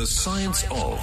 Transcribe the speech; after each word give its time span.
The 0.00 0.06
Science 0.06 0.64
of 0.70 0.98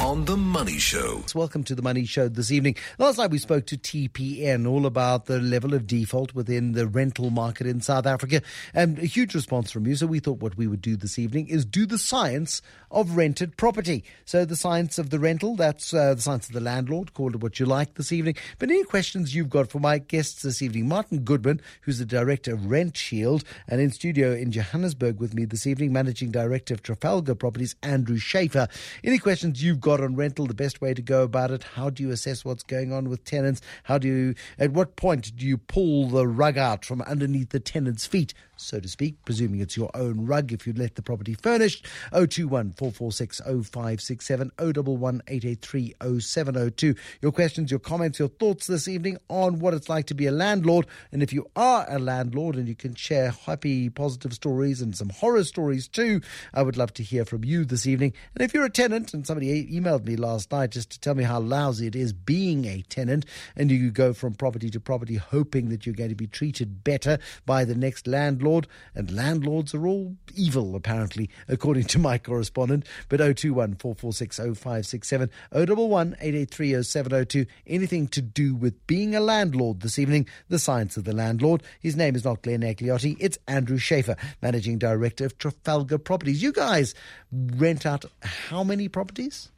on 0.00 0.24
The 0.24 0.36
Money 0.36 0.78
Show. 0.78 1.24
Welcome 1.34 1.64
to 1.64 1.74
The 1.74 1.82
Money 1.82 2.04
Show 2.04 2.28
this 2.28 2.52
evening. 2.52 2.76
Last 2.98 3.18
night 3.18 3.30
we 3.30 3.38
spoke 3.38 3.66
to 3.66 3.76
TPN 3.76 4.68
all 4.68 4.86
about 4.86 5.26
the 5.26 5.40
level 5.40 5.74
of 5.74 5.86
default 5.86 6.34
within 6.34 6.72
the 6.72 6.86
rental 6.86 7.30
market 7.30 7.66
in 7.66 7.80
South 7.80 8.06
Africa 8.06 8.42
and 8.72 8.98
a 8.98 9.06
huge 9.06 9.34
response 9.34 9.70
from 9.70 9.86
you. 9.86 9.96
So 9.96 10.06
we 10.06 10.20
thought 10.20 10.40
what 10.40 10.56
we 10.56 10.66
would 10.66 10.80
do 10.80 10.96
this 10.96 11.18
evening 11.18 11.48
is 11.48 11.64
do 11.64 11.86
the 11.86 11.98
science 11.98 12.62
of 12.90 13.16
rented 13.16 13.56
property. 13.56 14.04
So 14.24 14.44
the 14.44 14.56
science 14.56 14.98
of 14.98 15.10
the 15.10 15.18
rental, 15.18 15.56
that's 15.56 15.92
uh, 15.92 16.14
the 16.14 16.22
science 16.22 16.46
of 16.46 16.54
the 16.54 16.60
landlord, 16.60 17.14
call 17.14 17.34
it 17.34 17.42
what 17.42 17.58
you 17.58 17.66
like 17.66 17.94
this 17.94 18.12
evening. 18.12 18.36
But 18.58 18.70
any 18.70 18.84
questions 18.84 19.34
you've 19.34 19.50
got 19.50 19.70
for 19.70 19.80
my 19.80 19.98
guests 19.98 20.42
this 20.42 20.62
evening, 20.62 20.88
Martin 20.88 21.20
Goodman, 21.20 21.60
who's 21.82 21.98
the 21.98 22.04
director 22.04 22.54
of 22.54 22.60
Rentshield, 22.60 23.42
and 23.68 23.80
in 23.80 23.90
studio 23.90 24.32
in 24.32 24.52
Johannesburg 24.52 25.18
with 25.18 25.34
me 25.34 25.44
this 25.44 25.66
evening, 25.66 25.92
managing 25.92 26.30
director 26.30 26.74
of 26.74 26.82
Trafalgar 26.82 27.34
Properties, 27.34 27.74
Andrew 27.82 28.18
Schaefer. 28.18 28.68
Any 29.02 29.18
questions 29.18 29.62
you've 29.74 29.80
got 29.80 30.00
on 30.00 30.14
rental, 30.14 30.46
the 30.46 30.54
best 30.54 30.80
way 30.80 30.94
to 30.94 31.02
go 31.02 31.24
about 31.24 31.50
it? 31.50 31.64
How 31.64 31.90
do 31.90 32.04
you 32.04 32.12
assess 32.12 32.44
what's 32.44 32.62
going 32.62 32.92
on 32.92 33.08
with 33.08 33.24
tenants? 33.24 33.60
How 33.82 33.98
do 33.98 34.06
you, 34.06 34.34
at 34.56 34.70
what 34.70 34.94
point 34.94 35.36
do 35.36 35.44
you 35.44 35.58
pull 35.58 36.08
the 36.10 36.28
rug 36.28 36.56
out 36.56 36.84
from 36.84 37.02
underneath 37.02 37.48
the 37.48 37.58
tenant's 37.58 38.06
feet, 38.06 38.34
so 38.56 38.78
to 38.78 38.86
speak, 38.88 39.16
presuming 39.24 39.58
it's 39.58 39.76
your 39.76 39.90
own 39.94 40.26
rug 40.26 40.52
if 40.52 40.64
you 40.64 40.72
let 40.74 40.94
the 40.94 41.02
property 41.02 41.34
furnished? 41.34 41.88
021 42.12 42.70
446 42.70 43.40
0567 43.40 44.52
011 44.60 45.22
883 45.26 46.20
0702. 46.20 46.94
Your 47.20 47.32
questions, 47.32 47.72
your 47.72 47.80
comments, 47.80 48.20
your 48.20 48.28
thoughts 48.28 48.68
this 48.68 48.86
evening 48.86 49.18
on 49.28 49.58
what 49.58 49.74
it's 49.74 49.88
like 49.88 50.06
to 50.06 50.14
be 50.14 50.26
a 50.26 50.32
landlord. 50.32 50.86
And 51.10 51.20
if 51.20 51.32
you 51.32 51.50
are 51.56 51.84
a 51.88 51.98
landlord 51.98 52.54
and 52.54 52.68
you 52.68 52.76
can 52.76 52.94
share 52.94 53.32
happy, 53.32 53.90
positive 53.90 54.34
stories 54.34 54.80
and 54.80 54.96
some 54.96 55.08
horror 55.08 55.42
stories 55.42 55.88
too, 55.88 56.20
I 56.52 56.62
would 56.62 56.76
love 56.76 56.94
to 56.94 57.02
hear 57.02 57.24
from 57.24 57.42
you 57.42 57.64
this 57.64 57.88
evening. 57.88 58.12
And 58.36 58.44
if 58.44 58.54
you're 58.54 58.64
a 58.64 58.70
tenant 58.70 59.12
and 59.12 59.26
somebody 59.26 59.63
emailed 59.66 60.06
me 60.06 60.16
last 60.16 60.52
night 60.52 60.70
just 60.70 60.90
to 60.90 61.00
tell 61.00 61.14
me 61.14 61.24
how 61.24 61.40
lousy 61.40 61.86
it 61.86 61.96
is 61.96 62.12
being 62.12 62.64
a 62.64 62.82
tenant, 62.82 63.26
and 63.56 63.70
you 63.70 63.90
go 63.90 64.12
from 64.12 64.34
property 64.34 64.70
to 64.70 64.80
property 64.80 65.16
hoping 65.16 65.68
that 65.68 65.86
you're 65.86 65.94
going 65.94 66.10
to 66.10 66.14
be 66.14 66.26
treated 66.26 66.84
better 66.84 67.18
by 67.46 67.64
the 67.64 67.74
next 67.74 68.06
landlord. 68.06 68.66
And 68.94 69.14
landlords 69.14 69.74
are 69.74 69.86
all 69.86 70.16
evil, 70.34 70.74
apparently, 70.76 71.30
according 71.48 71.84
to 71.84 71.98
my 71.98 72.18
correspondent. 72.18 72.86
But 73.08 73.18
021 73.18 73.76
446 73.76 74.36
0567 74.36 75.30
011 75.52 76.16
883 76.20 76.82
0702. 76.82 77.46
Anything 77.66 78.08
to 78.08 78.22
do 78.22 78.54
with 78.54 78.86
being 78.86 79.14
a 79.14 79.20
landlord 79.20 79.80
this 79.80 79.98
evening, 79.98 80.26
the 80.48 80.58
science 80.58 80.96
of 80.96 81.04
the 81.04 81.14
landlord. 81.14 81.62
His 81.80 81.96
name 81.96 82.16
is 82.16 82.24
not 82.24 82.42
Glenn 82.42 82.60
Agliotti, 82.60 83.16
it's 83.20 83.38
Andrew 83.46 83.78
Schaefer, 83.78 84.16
Managing 84.42 84.78
Director 84.78 85.26
of 85.26 85.38
Trafalgar 85.38 85.98
Properties. 85.98 86.42
You 86.42 86.52
guys 86.52 86.94
rent 87.32 87.86
out 87.86 88.04
how 88.20 88.64
many 88.64 88.88
properties? 88.88 89.50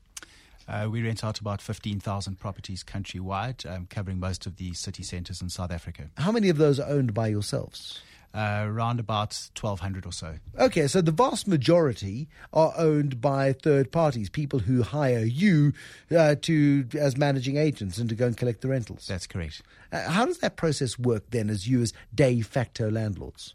Uh, 0.68 0.88
we 0.90 1.02
rent 1.02 1.22
out 1.22 1.38
about 1.38 1.62
15,000 1.62 2.38
properties 2.38 2.82
countrywide, 2.82 3.64
um, 3.70 3.86
covering 3.88 4.18
most 4.18 4.46
of 4.46 4.56
the 4.56 4.72
city 4.74 5.02
centres 5.02 5.40
in 5.40 5.48
South 5.48 5.70
Africa. 5.70 6.10
How 6.16 6.32
many 6.32 6.48
of 6.48 6.58
those 6.58 6.80
are 6.80 6.88
owned 6.88 7.14
by 7.14 7.28
yourselves? 7.28 8.00
Uh, 8.34 8.66
around 8.66 9.00
about 9.00 9.32
1,200 9.58 10.04
or 10.04 10.12
so. 10.12 10.34
Okay, 10.58 10.86
so 10.88 11.00
the 11.00 11.10
vast 11.10 11.48
majority 11.48 12.28
are 12.52 12.74
owned 12.76 13.18
by 13.18 13.54
third 13.54 13.90
parties, 13.90 14.28
people 14.28 14.58
who 14.58 14.82
hire 14.82 15.24
you 15.24 15.72
uh, 16.14 16.34
to 16.42 16.86
as 16.98 17.16
managing 17.16 17.56
agents 17.56 17.96
and 17.96 18.10
to 18.10 18.14
go 18.14 18.26
and 18.26 18.36
collect 18.36 18.60
the 18.60 18.68
rentals. 18.68 19.06
That's 19.06 19.26
correct. 19.26 19.62
Uh, 19.90 20.10
how 20.10 20.26
does 20.26 20.38
that 20.38 20.56
process 20.56 20.98
work 20.98 21.30
then, 21.30 21.48
as 21.48 21.66
you 21.66 21.80
as 21.80 21.94
de 22.14 22.42
facto 22.42 22.90
landlords? 22.90 23.54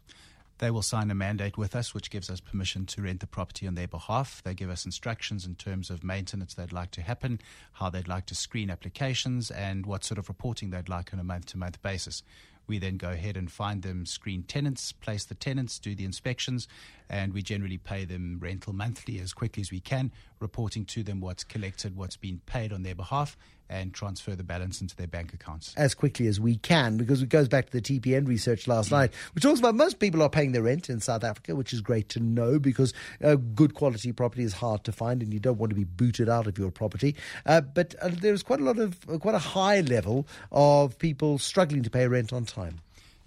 They 0.62 0.70
will 0.70 0.82
sign 0.82 1.10
a 1.10 1.14
mandate 1.16 1.58
with 1.58 1.74
us, 1.74 1.92
which 1.92 2.08
gives 2.08 2.30
us 2.30 2.38
permission 2.38 2.86
to 2.86 3.02
rent 3.02 3.18
the 3.18 3.26
property 3.26 3.66
on 3.66 3.74
their 3.74 3.88
behalf. 3.88 4.40
They 4.44 4.54
give 4.54 4.70
us 4.70 4.84
instructions 4.84 5.44
in 5.44 5.56
terms 5.56 5.90
of 5.90 6.04
maintenance 6.04 6.54
they'd 6.54 6.70
like 6.70 6.92
to 6.92 7.02
happen, 7.02 7.40
how 7.72 7.90
they'd 7.90 8.06
like 8.06 8.26
to 8.26 8.36
screen 8.36 8.70
applications, 8.70 9.50
and 9.50 9.84
what 9.84 10.04
sort 10.04 10.18
of 10.18 10.28
reporting 10.28 10.70
they'd 10.70 10.88
like 10.88 11.12
on 11.12 11.18
a 11.18 11.24
month 11.24 11.46
to 11.46 11.58
month 11.58 11.82
basis. 11.82 12.22
We 12.68 12.78
then 12.78 12.96
go 12.96 13.10
ahead 13.10 13.36
and 13.36 13.50
find 13.50 13.82
them 13.82 14.06
screen 14.06 14.44
tenants, 14.44 14.92
place 14.92 15.24
the 15.24 15.34
tenants, 15.34 15.80
do 15.80 15.96
the 15.96 16.04
inspections, 16.04 16.68
and 17.10 17.32
we 17.32 17.42
generally 17.42 17.78
pay 17.78 18.04
them 18.04 18.38
rental 18.40 18.72
monthly 18.72 19.18
as 19.18 19.32
quickly 19.32 19.62
as 19.62 19.72
we 19.72 19.80
can, 19.80 20.12
reporting 20.38 20.84
to 20.84 21.02
them 21.02 21.20
what's 21.20 21.42
collected, 21.42 21.96
what's 21.96 22.16
been 22.16 22.40
paid 22.46 22.72
on 22.72 22.84
their 22.84 22.94
behalf, 22.94 23.36
and 23.72 23.94
transfer 23.94 24.36
the 24.36 24.44
balance 24.44 24.82
into 24.82 24.94
their 24.94 25.06
bank 25.06 25.32
accounts. 25.32 25.72
As 25.76 25.94
quickly 25.94 26.26
as 26.26 26.38
we 26.38 26.56
can, 26.56 26.98
because 26.98 27.22
it 27.22 27.30
goes 27.30 27.48
back 27.48 27.70
to 27.70 27.72
the 27.72 27.80
TPN 27.80 28.28
research 28.28 28.68
last 28.68 28.88
mm. 28.88 28.92
night, 28.92 29.14
which 29.34 29.42
talks 29.42 29.58
about 29.58 29.74
most 29.74 29.98
people 29.98 30.22
are 30.22 30.28
paying 30.28 30.52
their 30.52 30.62
rent 30.62 30.90
in 30.90 31.00
South 31.00 31.24
Africa, 31.24 31.56
which 31.56 31.72
is 31.72 31.80
great 31.80 32.10
to 32.10 32.20
know 32.20 32.58
because 32.58 32.92
uh, 33.24 33.36
good 33.54 33.74
quality 33.74 34.12
property 34.12 34.42
is 34.42 34.52
hard 34.52 34.84
to 34.84 34.92
find 34.92 35.22
and 35.22 35.32
you 35.32 35.40
don't 35.40 35.58
want 35.58 35.70
to 35.70 35.76
be 35.76 35.84
booted 35.84 36.28
out 36.28 36.46
of 36.46 36.58
your 36.58 36.70
property. 36.70 37.16
Uh, 37.46 37.62
but 37.62 37.94
uh, 38.02 38.10
there's 38.12 38.42
quite 38.42 38.60
a 38.60 38.64
lot 38.64 38.78
of, 38.78 38.98
uh, 39.08 39.16
quite 39.16 39.34
a 39.34 39.38
high 39.38 39.80
level 39.80 40.26
of 40.50 40.98
people 40.98 41.38
struggling 41.38 41.82
to 41.82 41.90
pay 41.90 42.06
rent 42.06 42.32
on 42.32 42.44
time. 42.44 42.78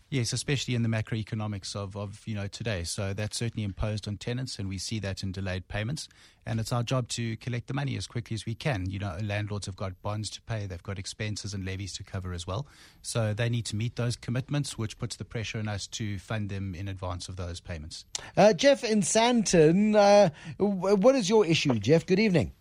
Yes, 0.10 0.34
especially 0.34 0.76
in 0.76 0.84
the 0.84 0.90
macroeconomics 0.90 1.76
of, 1.76 1.98
of 1.98 2.22
you 2.28 2.36
know 2.36 2.48
today. 2.48 2.84
So 2.84 3.14
that's 3.14 3.38
certainly 3.38 3.64
imposed 3.64 4.08
on 4.08 4.18
tenants, 4.18 4.60
and 4.60 4.70
we 4.70 4.78
see 4.78 5.00
that 5.00 5.24
in 5.24 5.32
delayed 5.32 5.68
payments. 5.68 6.08
And 6.46 6.60
it's 6.60 6.72
our 6.72 6.84
job 6.84 7.08
to 7.10 7.36
collect 7.38 7.66
the 7.66 7.74
money 7.74 7.98
as 7.98 8.06
quickly 8.06 8.36
as 8.36 8.46
we 8.46 8.54
can. 8.54 8.88
You 8.88 9.00
know, 9.00 9.18
landlords 9.24 9.66
have 9.66 9.76
got 9.76 10.00
bonds 10.04 10.30
to 10.32 10.42
pay, 10.44 10.68
they've 10.68 10.84
got 10.84 11.00
expenses 11.00 11.56
and 11.56 11.66
levies 11.66 11.94
to 11.94 12.04
cover 12.04 12.34
as 12.34 12.46
well. 12.46 12.68
So 13.02 13.34
they 13.34 13.50
need 13.50 13.66
to 13.66 13.76
meet 13.76 13.96
those 13.96 14.16
commitments, 14.16 14.78
which 14.78 15.00
puts 15.00 15.16
the 15.16 15.26
pressure 15.26 15.58
on 15.58 15.68
us 15.68 15.88
to 15.88 16.20
fund 16.20 16.50
them 16.50 16.76
in 16.76 16.88
advance 16.88 17.28
of 17.28 17.36
those 17.36 17.60
payments. 17.60 18.06
Uh, 18.38 18.54
Jeff 18.54 18.84
in 18.84 19.02
Sandton, 19.02 19.96
uh, 19.96 20.30
what 20.60 21.16
is 21.16 21.28
your 21.28 21.48
issue, 21.48 21.74
Jeff? 21.80 22.06
Good 22.06 22.20
evening. 22.20 22.52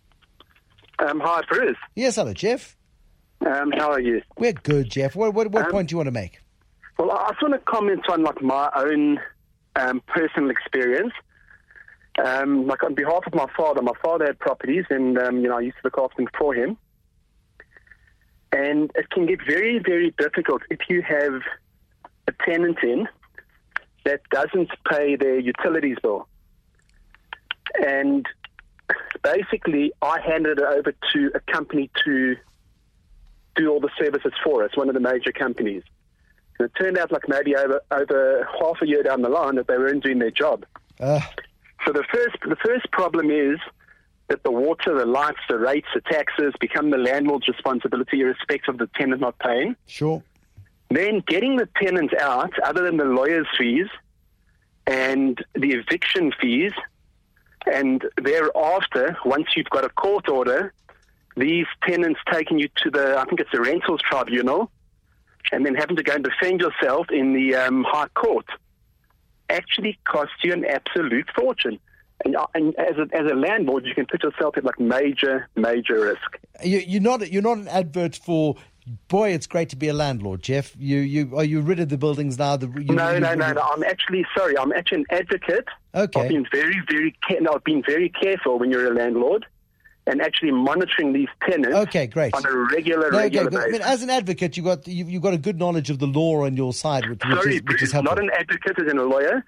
Um, 0.97 1.19
hi, 1.19 1.41
Bruce. 1.47 1.77
Yes, 1.95 2.15
hello, 2.15 2.33
Jeff. 2.33 2.75
Um, 3.45 3.71
how 3.77 3.91
are 3.91 3.99
you? 3.99 4.21
We're 4.39 4.53
good, 4.53 4.89
Jeff. 4.89 5.15
What, 5.15 5.35
what, 5.35 5.51
what 5.51 5.65
um, 5.65 5.71
point 5.71 5.89
do 5.89 5.93
you 5.93 5.97
want 5.97 6.07
to 6.07 6.11
make? 6.11 6.39
Well, 6.97 7.11
I 7.11 7.29
just 7.29 7.41
want 7.41 7.53
to 7.53 7.59
comment 7.59 8.09
on 8.09 8.23
like 8.23 8.41
my 8.41 8.69
own 8.75 9.19
um, 9.75 10.01
personal 10.07 10.49
experience. 10.49 11.13
Um, 12.23 12.65
like 12.67 12.83
on 12.83 12.95
behalf 12.95 13.27
of 13.27 13.35
my 13.35 13.47
father, 13.57 13.81
my 13.81 13.91
father 14.01 14.25
had 14.25 14.39
properties, 14.39 14.85
and 14.89 15.17
um, 15.17 15.41
you 15.41 15.49
know 15.49 15.57
I 15.57 15.61
used 15.61 15.75
to 15.77 15.81
look 15.83 15.97
after 15.97 16.15
them 16.17 16.29
for 16.37 16.53
him. 16.53 16.77
And 18.53 18.89
it 18.95 19.09
can 19.09 19.25
get 19.25 19.39
very, 19.45 19.79
very 19.79 20.13
difficult 20.17 20.61
if 20.69 20.79
you 20.87 21.01
have 21.01 21.41
a 22.27 22.31
tenant 22.45 22.77
in 22.83 23.05
that 24.05 24.21
doesn't 24.29 24.69
pay 24.89 25.17
their 25.17 25.39
utilities 25.39 25.97
bill. 26.01 26.27
And 27.85 28.25
basically, 29.21 29.91
I 30.01 30.21
handed 30.21 30.59
it 30.59 30.63
over 30.63 30.93
to 31.13 31.31
a 31.35 31.51
company 31.51 31.89
to 32.05 32.37
do 33.57 33.69
all 33.69 33.81
the 33.81 33.89
services 33.99 34.31
for 34.41 34.63
us, 34.63 34.71
one 34.75 34.87
of 34.87 34.93
the 34.93 35.01
major 35.01 35.33
companies. 35.33 35.83
And 36.57 36.67
it 36.67 36.71
turned 36.79 36.97
out 36.97 37.11
like 37.11 37.27
maybe 37.27 37.55
over 37.55 37.81
over 37.91 38.47
half 38.59 38.81
a 38.81 38.87
year 38.87 39.03
down 39.03 39.21
the 39.21 39.29
line 39.29 39.55
that 39.55 39.67
they 39.67 39.77
weren't 39.77 40.03
doing 40.03 40.19
their 40.19 40.31
job. 40.31 40.65
Uh. 40.99 41.21
So 41.85 41.91
the 41.91 42.03
first 42.11 42.37
the 42.47 42.55
first 42.55 42.89
problem 42.91 43.29
is 43.29 43.59
that 44.27 44.43
the 44.43 44.51
water, 44.51 44.97
the 44.97 45.05
lights, 45.05 45.39
the 45.47 45.57
rates, 45.59 45.87
the 45.93 46.01
taxes 46.01 46.53
become 46.59 46.89
the 46.89 46.97
landlord's 46.97 47.47
responsibility 47.47 48.21
irrespective 48.21 48.75
of 48.75 48.79
the 48.79 48.89
tenant 48.95 49.21
not 49.21 49.37
paying. 49.39 49.75
Sure. 49.85 50.23
Then 50.89 51.23
getting 51.27 51.57
the 51.57 51.67
tenant 51.77 52.13
out, 52.19 52.51
other 52.59 52.83
than 52.83 52.97
the 52.97 53.05
lawyer's 53.05 53.47
fees 53.57 53.87
and 54.87 55.43
the 55.53 55.73
eviction 55.73 56.31
fees, 56.39 56.71
and 57.71 58.05
thereafter, 58.21 59.17
once 59.25 59.47
you've 59.55 59.69
got 59.69 59.83
a 59.83 59.89
court 59.89 60.29
order, 60.29 60.73
these 61.35 61.65
tenants 61.83 62.19
taking 62.31 62.59
you 62.59 62.69
to 62.83 62.89
the, 62.89 63.17
I 63.17 63.25
think 63.25 63.39
it's 63.39 63.51
the 63.51 63.61
rentals 63.61 64.01
tribunal, 64.01 64.71
and 65.51 65.65
then 65.65 65.75
having 65.75 65.95
to 65.95 66.03
go 66.03 66.13
and 66.13 66.23
defend 66.23 66.61
yourself 66.61 67.07
in 67.11 67.33
the 67.33 67.55
um, 67.55 67.85
High 67.87 68.07
Court 68.09 68.45
actually 69.49 69.99
costs 70.05 70.35
you 70.43 70.53
an 70.53 70.65
absolute 70.65 71.29
fortune. 71.35 71.79
And, 72.23 72.35
uh, 72.35 72.47
and, 72.55 72.73
as, 72.79 72.97
a, 72.97 73.15
as 73.15 73.29
a 73.29 73.35
landlord, 73.35 73.85
you 73.85 73.93
can 73.93 74.05
put 74.05 74.23
yourself 74.23 74.57
at 74.57 74.63
like 74.63 74.79
major, 74.79 75.47
major 75.55 76.05
risk. 76.05 76.39
You, 76.63 76.97
are 76.97 77.01
not 77.01 77.31
you're 77.31 77.41
not 77.41 77.57
an 77.57 77.67
advert 77.67 78.15
for. 78.15 78.55
Boy, 79.07 79.31
it's 79.31 79.47
great 79.47 79.69
to 79.69 79.75
be 79.75 79.87
a 79.87 79.93
landlord, 79.93 80.43
Jeff. 80.43 80.75
You 80.77 80.99
you 80.99 81.35
are 81.35 81.43
you 81.43 81.61
rid 81.61 81.79
of 81.79 81.89
the 81.89 81.97
buildings 81.97 82.37
now? 82.37 82.55
The, 82.55 82.67
you, 82.67 82.93
no, 82.93 83.17
no, 83.17 83.33
no, 83.33 83.51
no. 83.51 83.61
I'm 83.61 83.83
actually 83.83 84.23
sorry. 84.37 84.55
I'm 84.57 84.71
actually 84.71 84.99
an 84.99 85.05
advocate. 85.09 85.65
Okay. 85.95 86.21
I've 86.21 86.29
been 86.29 86.45
very, 86.51 86.79
very. 86.87 87.15
No, 87.41 87.53
I've 87.55 87.63
been 87.63 87.81
very 87.85 88.09
careful 88.09 88.59
when 88.59 88.69
you're 88.69 88.91
a 88.91 88.95
landlord 88.95 89.45
and 90.07 90.21
actually 90.21 90.51
monitoring 90.51 91.13
these 91.13 91.27
tenants 91.47 91.75
okay, 91.75 92.07
great. 92.07 92.33
on 92.33 92.45
a 92.45 92.55
regular, 92.73 93.11
no, 93.11 93.17
regular 93.17 93.47
okay, 93.47 93.55
basis. 93.55 93.67
I 93.67 93.71
mean, 93.71 93.81
as 93.81 94.03
an 94.03 94.09
advocate, 94.09 94.55
you've 94.55 94.65
got, 94.65 94.87
you've, 94.87 95.09
you've, 95.09 95.21
got 95.21 95.33
a 95.33 95.37
good 95.37 95.57
knowledge 95.57 95.89
of 95.89 95.99
the 95.99 96.07
law 96.07 96.45
on 96.45 96.55
your 96.55 96.73
side, 96.73 97.09
which, 97.09 97.21
Sorry, 97.21 97.35
which 97.35 97.47
is, 97.47 97.61
which 97.63 97.83
is 97.83 97.93
not 97.93 98.19
an 98.19 98.29
advocate 98.31 98.79
as 98.79 98.91
in 98.91 98.97
a 98.97 99.03
lawyer. 99.03 99.43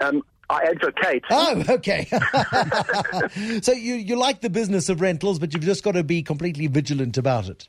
Um, 0.00 0.22
I 0.48 0.64
advocate. 0.64 1.24
Oh, 1.30 1.62
okay. 1.68 2.06
so 3.62 3.72
you, 3.72 3.94
you 3.94 4.16
like 4.16 4.40
the 4.40 4.50
business 4.50 4.88
of 4.88 5.00
rentals, 5.00 5.38
but 5.38 5.54
you've 5.54 5.62
just 5.62 5.84
got 5.84 5.92
to 5.92 6.02
be 6.02 6.22
completely 6.24 6.66
vigilant 6.66 7.16
about 7.16 7.48
it. 7.48 7.68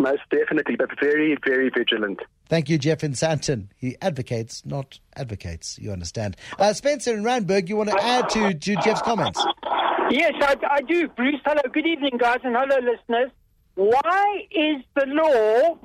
Most 0.00 0.22
definitely, 0.30 0.74
but 0.74 0.88
very, 0.98 1.38
very 1.46 1.70
vigilant. 1.70 2.18
Thank 2.48 2.68
you, 2.68 2.76
Jeff 2.76 3.04
in 3.04 3.12
Sandton. 3.12 3.68
He 3.76 3.96
advocates, 4.02 4.66
not 4.66 4.98
advocates, 5.14 5.78
you 5.78 5.92
understand. 5.92 6.36
Uh, 6.58 6.72
Spencer 6.72 7.14
in 7.14 7.22
Randburg, 7.22 7.68
you 7.68 7.76
want 7.76 7.90
to 7.90 8.02
add 8.02 8.28
to, 8.30 8.52
to 8.52 8.76
Jeff's 8.82 9.02
comments? 9.02 9.40
Yes, 10.12 10.34
I, 10.42 10.56
I 10.70 10.82
do. 10.82 11.08
Bruce, 11.08 11.40
hello. 11.42 11.62
Good 11.72 11.86
evening, 11.86 12.18
guys, 12.18 12.40
and 12.44 12.54
hello, 12.54 12.76
listeners. 12.80 13.30
Why 13.76 14.46
is 14.50 14.82
the 14.94 15.06
law 15.06 15.78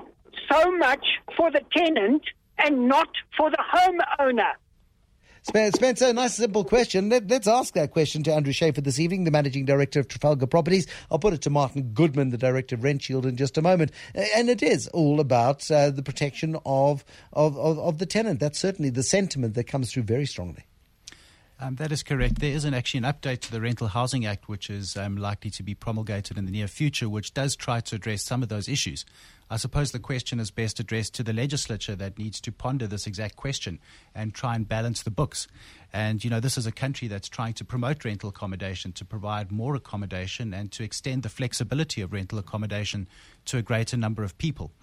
so 0.51 0.69
much 0.73 1.05
for 1.37 1.49
the 1.49 1.61
tenant 1.71 2.23
and 2.57 2.89
not 2.89 3.07
for 3.37 3.49
the 3.49 3.63
homeowner? 3.73 4.51
Spencer, 5.43 6.11
nice 6.11 6.35
simple 6.35 6.65
question. 6.65 7.07
Let, 7.07 7.31
us 7.31 7.47
ask 7.47 7.73
that 7.75 7.91
question 7.91 8.21
to 8.23 8.33
Andrew 8.33 8.51
Schaefer 8.51 8.81
this 8.81 8.99
evening, 8.99 9.23
the 9.23 9.31
Managing 9.31 9.63
Director 9.63 10.01
of 10.01 10.09
Trafalgar 10.09 10.45
Properties. 10.45 10.87
I'll 11.09 11.19
put 11.19 11.31
it 11.31 11.43
to 11.43 11.49
Martin 11.49 11.93
Goodman, 11.93 12.31
the 12.31 12.37
Director 12.37 12.75
of 12.75 12.81
Rentshield, 12.81 13.23
in 13.23 13.37
just 13.37 13.57
a 13.57 13.61
moment. 13.61 13.93
And 14.13 14.49
it 14.49 14.61
is 14.61 14.89
all 14.89 15.21
about 15.21 15.71
uh, 15.71 15.91
the 15.91 16.03
protection 16.03 16.57
of, 16.65 17.05
of, 17.31 17.57
of, 17.57 17.79
of 17.79 17.97
the 17.97 18.05
tenant. 18.05 18.41
That's 18.41 18.59
certainly 18.59 18.89
the 18.89 19.03
sentiment 19.03 19.53
that 19.53 19.67
comes 19.67 19.93
through 19.93 20.03
very 20.03 20.25
strongly. 20.25 20.65
Um, 21.59 21.75
that 21.77 21.91
is 21.91 22.03
correct. 22.03 22.39
There 22.39 22.51
is 22.51 22.65
an, 22.65 22.75
actually 22.75 22.99
an 22.99 23.11
update 23.11 23.41
to 23.41 23.51
the 23.51 23.59
Rental 23.59 23.87
Housing 23.87 24.27
Act, 24.27 24.47
which 24.47 24.69
is 24.69 24.95
um, 24.95 25.17
likely 25.17 25.49
to 25.51 25.63
be 25.63 25.73
promulgated 25.73 26.37
in 26.37 26.45
the 26.45 26.51
near 26.51 26.67
future, 26.67 27.09
which 27.09 27.33
does 27.33 27.55
try 27.55 27.79
to 27.79 27.95
address 27.95 28.23
some 28.23 28.43
of 28.43 28.49
those 28.49 28.69
issues. 28.69 29.05
I 29.49 29.57
suppose 29.57 29.91
the 29.91 29.97
question 29.97 30.39
is 30.39 30.51
best 30.51 30.79
addressed 30.79 31.15
to 31.15 31.23
the 31.23 31.33
legislature 31.33 31.95
that 31.95 32.19
needs 32.19 32.39
to 32.41 32.51
ponder 32.51 32.85
this 32.85 33.07
exact 33.07 33.37
question 33.37 33.79
and 34.13 34.35
try 34.35 34.53
and 34.53 34.67
balance 34.67 35.01
the 35.01 35.09
books. 35.09 35.47
And, 35.91 36.23
you 36.23 36.29
know, 36.29 36.39
this 36.39 36.59
is 36.59 36.67
a 36.67 36.71
country 36.71 37.07
that's 37.07 37.29
trying 37.29 37.53
to 37.53 37.65
promote 37.65 38.05
rental 38.05 38.29
accommodation, 38.29 38.91
to 38.93 39.05
provide 39.05 39.51
more 39.51 39.73
accommodation, 39.73 40.53
and 40.53 40.71
to 40.73 40.83
extend 40.83 41.23
the 41.23 41.29
flexibility 41.29 42.01
of 42.01 42.13
rental 42.13 42.37
accommodation 42.37 43.07
to 43.45 43.57
a 43.57 43.63
greater 43.63 43.97
number 43.97 44.23
of 44.23 44.37
people. 44.37 44.73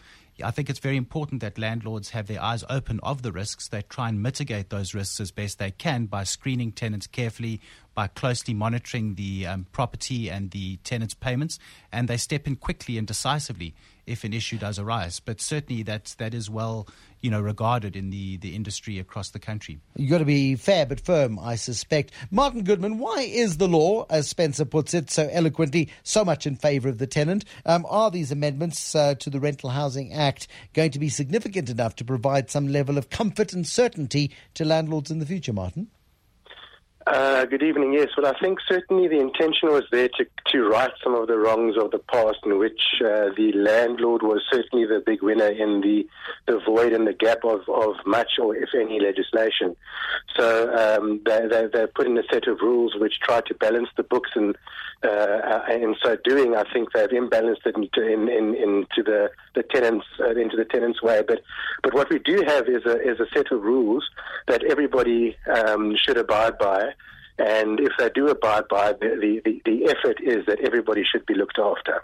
I 0.43 0.51
think 0.51 0.69
it's 0.69 0.81
very 0.81 0.97
important 0.97 1.41
that 1.43 1.59
landlords 1.59 2.11
have 2.11 2.27
their 2.27 2.43
eyes 2.43 2.65
open 2.69 2.99
of 3.03 3.23
the 3.23 3.31
risks. 3.31 3.69
They 3.69 3.83
try 3.83 4.09
and 4.09 4.23
mitigate 4.23 4.71
those 4.71 4.95
risks 4.95 5.21
as 5.21 5.31
best 5.31 5.59
they 5.59 5.71
can 5.71 6.07
by 6.07 6.25
screening 6.25 6.73
tenants 6.73 7.07
carefully, 7.07 7.61
by 7.94 8.08
closely 8.08 8.55
monitoring 8.55 9.14
the 9.14 9.46
um, 9.46 9.67
property 9.73 10.29
and 10.29 10.50
the 10.50 10.76
tenants' 10.79 11.14
payments, 11.14 11.58
and 11.93 12.08
they 12.08 12.17
step 12.17 12.46
in 12.46 12.56
quickly 12.56 12.99
and 12.99 13.06
decisively 13.06 13.75
if 14.06 14.25
an 14.25 14.32
issue 14.32 14.58
does 14.58 14.79
arise. 14.79 15.20
But 15.20 15.41
certainly 15.41 15.82
that 15.85 16.14
that 16.19 16.35
is 16.35 16.50
well, 16.50 16.87
you 17.20 17.31
know, 17.31 17.41
regarded 17.41 17.96
in 17.96 18.11
the, 18.11 18.37
the 18.37 18.55
industry 18.55 18.99
across 18.99 19.31
the 19.31 19.38
country. 19.38 19.79
You've 19.96 20.11
got 20.11 20.19
to 20.19 20.25
be 20.25 20.56
fair 20.56 20.87
but 20.87 21.00
firm, 21.00 21.38
I 21.38 21.56
suspect. 21.56 22.12
Martin 22.31 22.64
Goodman, 22.64 22.99
why 22.99 23.20
is 23.23 23.56
the 23.56 23.69
law, 23.69 24.06
as 24.11 24.29
Spencer 24.29 24.64
puts 24.64 24.93
it 24.94 25.11
so 25.11 25.29
eloquently, 25.31 25.91
so 26.02 26.25
much 26.25 26.46
in 26.46 26.56
favour 26.56 26.88
of 26.88 26.99
the 26.99 27.06
tenant? 27.06 27.44
Um, 27.64 27.87
are 27.88 28.11
these 28.11 28.32
amendments 28.32 28.94
uh, 28.94 29.14
to 29.17 29.31
the 29.31 29.41
Rental 29.41 29.70
Housing 29.70 30.12
Act 30.12 30.49
going 30.73 30.91
to 30.91 30.99
be 30.99 31.08
significant 31.08 31.70
enough 31.70 31.96
to 31.96 32.05
provide 32.05 32.50
some 32.50 32.69
level 32.69 32.99
of 32.99 33.11
comfort 33.11 33.52
and 33.52 33.67
certainty 33.67 34.31
to 34.55 34.64
landlords 34.64 35.11
in 35.11 35.19
the 35.19 35.26
future, 35.26 35.52
Martin? 35.52 35.88
Uh, 37.06 37.45
good 37.45 37.62
evening. 37.62 37.93
Yes, 37.93 38.09
well, 38.17 38.33
I 38.35 38.39
think 38.41 38.61
certainly 38.67 39.09
the 39.09 39.21
intention 39.21 39.69
was 39.69 39.85
there 39.93 40.09
to, 40.17 40.27
to 40.53 40.62
right 40.67 40.91
some 41.03 41.15
of 41.15 41.29
the 41.29 41.37
wrongs 41.37 41.77
of 41.77 41.91
the 41.91 41.99
past, 41.99 42.39
in 42.47 42.59
which 42.59 42.81
uh, 43.03 43.29
the 43.37 43.53
landlord 43.55 44.23
was 44.23 44.41
certainly 44.51 44.87
the 44.87 45.03
big 45.05 45.23
winner 45.23 45.49
in 45.49 45.83
the, 45.83 46.06
the 46.47 46.59
void 46.61 46.95
and 46.95 47.06
the 47.06 47.12
gap 47.12 47.45
of, 47.45 47.69
of 47.69 47.97
much 48.06 48.39
or 48.41 48.56
if 48.56 48.71
any 48.75 49.01
legislation. 49.01 49.77
So 50.35 50.75
um, 50.75 51.21
they, 51.27 51.47
they, 51.47 51.67
they 51.67 51.87
put 51.89 52.06
in 52.06 52.17
a 52.17 52.23
set 52.33 52.49
of 52.49 52.61
rules 52.62 52.95
which 52.97 53.21
try 53.21 53.43
to 53.43 53.55
balance 53.55 53.91
the 53.99 54.03
books, 54.03 54.31
and 54.35 54.56
uh, 55.03 55.61
in 55.71 55.95
so 56.03 56.17
doing, 56.25 56.56
I 56.56 56.65
think 56.73 56.93
they've 56.93 57.11
imbalanced 57.11 57.67
it 57.67 57.77
into, 57.77 58.01
in, 58.01 58.31
in, 58.31 58.55
into 58.55 59.03
the, 59.05 59.31
the 59.55 59.62
tenants 59.62 60.06
uh, 60.21 60.31
into 60.31 60.56
the 60.56 60.65
tenants' 60.65 61.03
way. 61.03 61.23
But 61.27 61.43
but 61.83 61.93
what 61.93 62.09
we 62.09 62.19
do 62.19 62.43
have 62.47 62.67
is 62.67 62.87
a 62.87 62.99
is 63.03 63.21
a 63.21 63.27
set 63.35 63.53
of 63.53 63.62
rules 63.62 64.09
that 64.47 64.65
everybody 64.65 65.37
um, 65.55 65.95
should 65.97 66.17
abide 66.17 66.56
by. 66.56 66.94
And 67.39 67.81
if 67.81 67.93
they 67.99 68.11
do 68.11 68.29
abide 68.29 68.69
by, 68.69 68.93
the, 68.93 69.41
the, 69.45 69.61
the 69.65 69.87
effort 69.87 70.21
is 70.23 70.47
that 70.47 70.61
everybody 70.61 71.05
should 71.05 71.27
be 71.27 71.35
looked 71.35 71.59
after. 71.59 72.03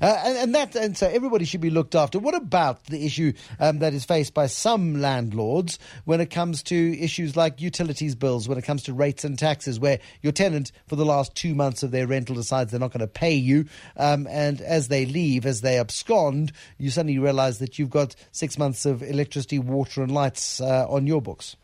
Uh, 0.00 0.20
and, 0.24 0.38
and, 0.38 0.54
that, 0.54 0.74
and 0.74 0.96
so 0.96 1.06
everybody 1.06 1.44
should 1.44 1.60
be 1.60 1.70
looked 1.70 1.94
after. 1.94 2.18
What 2.18 2.34
about 2.34 2.84
the 2.84 3.04
issue 3.04 3.32
um, 3.60 3.80
that 3.80 3.94
is 3.94 4.04
faced 4.04 4.34
by 4.34 4.46
some 4.46 5.00
landlords 5.00 5.78
when 6.04 6.20
it 6.20 6.30
comes 6.30 6.62
to 6.64 6.98
issues 6.98 7.36
like 7.36 7.60
utilities 7.60 8.14
bills, 8.14 8.48
when 8.48 8.58
it 8.58 8.62
comes 8.62 8.84
to 8.84 8.94
rates 8.94 9.24
and 9.24 9.38
taxes, 9.38 9.78
where 9.78 10.00
your 10.22 10.32
tenant 10.32 10.72
for 10.86 10.96
the 10.96 11.04
last 11.04 11.34
two 11.34 11.54
months 11.54 11.82
of 11.82 11.90
their 11.90 12.06
rental 12.06 12.34
decides 12.34 12.70
they're 12.70 12.80
not 12.80 12.92
going 12.92 13.00
to 13.00 13.06
pay 13.06 13.34
you, 13.34 13.66
um, 13.96 14.26
and 14.28 14.60
as 14.60 14.88
they 14.88 15.06
leave, 15.06 15.46
as 15.46 15.60
they 15.60 15.78
abscond, 15.78 16.52
you 16.78 16.90
suddenly 16.90 17.18
realise 17.18 17.58
that 17.58 17.78
you've 17.78 17.90
got 17.90 18.16
six 18.32 18.58
months 18.58 18.86
of 18.86 19.02
electricity, 19.02 19.58
water, 19.58 20.02
and 20.02 20.12
lights 20.12 20.60
uh, 20.60 20.86
on 20.88 21.06
your 21.06 21.20
books. 21.20 21.56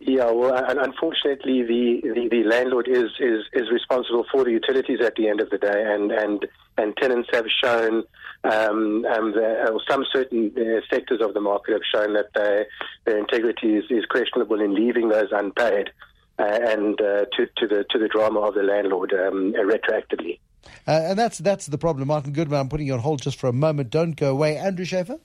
Yeah, 0.00 0.30
well, 0.30 0.54
unfortunately, 0.66 1.62
the, 1.62 2.00
the, 2.02 2.28
the, 2.30 2.44
landlord 2.44 2.88
is, 2.88 3.10
is, 3.20 3.44
is 3.52 3.70
responsible 3.70 4.26
for 4.30 4.44
the 4.44 4.50
utilities 4.50 5.00
at 5.00 5.14
the 5.14 5.28
end 5.28 5.40
of 5.40 5.50
the 5.50 5.58
day, 5.58 5.84
and, 5.86 6.10
and, 6.10 6.46
and 6.76 6.96
tenants 6.96 7.28
have 7.32 7.46
shown, 7.62 8.04
um, 8.44 9.04
um, 9.06 9.32
the, 9.32 9.70
or 9.70 9.80
some 9.88 10.04
certain 10.12 10.52
uh, 10.56 10.80
sectors 10.90 11.20
of 11.20 11.34
the 11.34 11.40
market 11.40 11.72
have 11.72 11.82
shown 11.94 12.14
that 12.14 12.28
they, 12.34 12.64
their 13.04 13.18
integrity 13.18 13.76
is, 13.76 13.84
is 13.90 14.04
questionable 14.06 14.60
in 14.60 14.74
leaving 14.74 15.08
those 15.08 15.28
unpaid, 15.32 15.90
uh, 16.38 16.44
and 16.44 17.00
uh, 17.00 17.24
to, 17.36 17.46
to, 17.56 17.66
the, 17.66 17.84
to 17.90 17.98
the 17.98 18.08
drama 18.08 18.40
of 18.40 18.54
the 18.54 18.62
landlord 18.62 19.12
um, 19.12 19.52
retroactively. 19.54 20.38
Uh, 20.86 21.02
and 21.04 21.18
that's, 21.18 21.38
that's 21.38 21.66
the 21.66 21.78
problem. 21.78 22.08
Martin 22.08 22.32
Goodman, 22.32 22.60
I'm 22.60 22.68
putting 22.68 22.86
you 22.86 22.94
on 22.94 23.00
hold 23.00 23.22
just 23.22 23.38
for 23.38 23.48
a 23.48 23.52
moment. 23.52 23.90
Don't 23.90 24.12
go 24.12 24.30
away. 24.30 24.56
Andrew 24.56 24.84
Schaefer? 24.84 25.18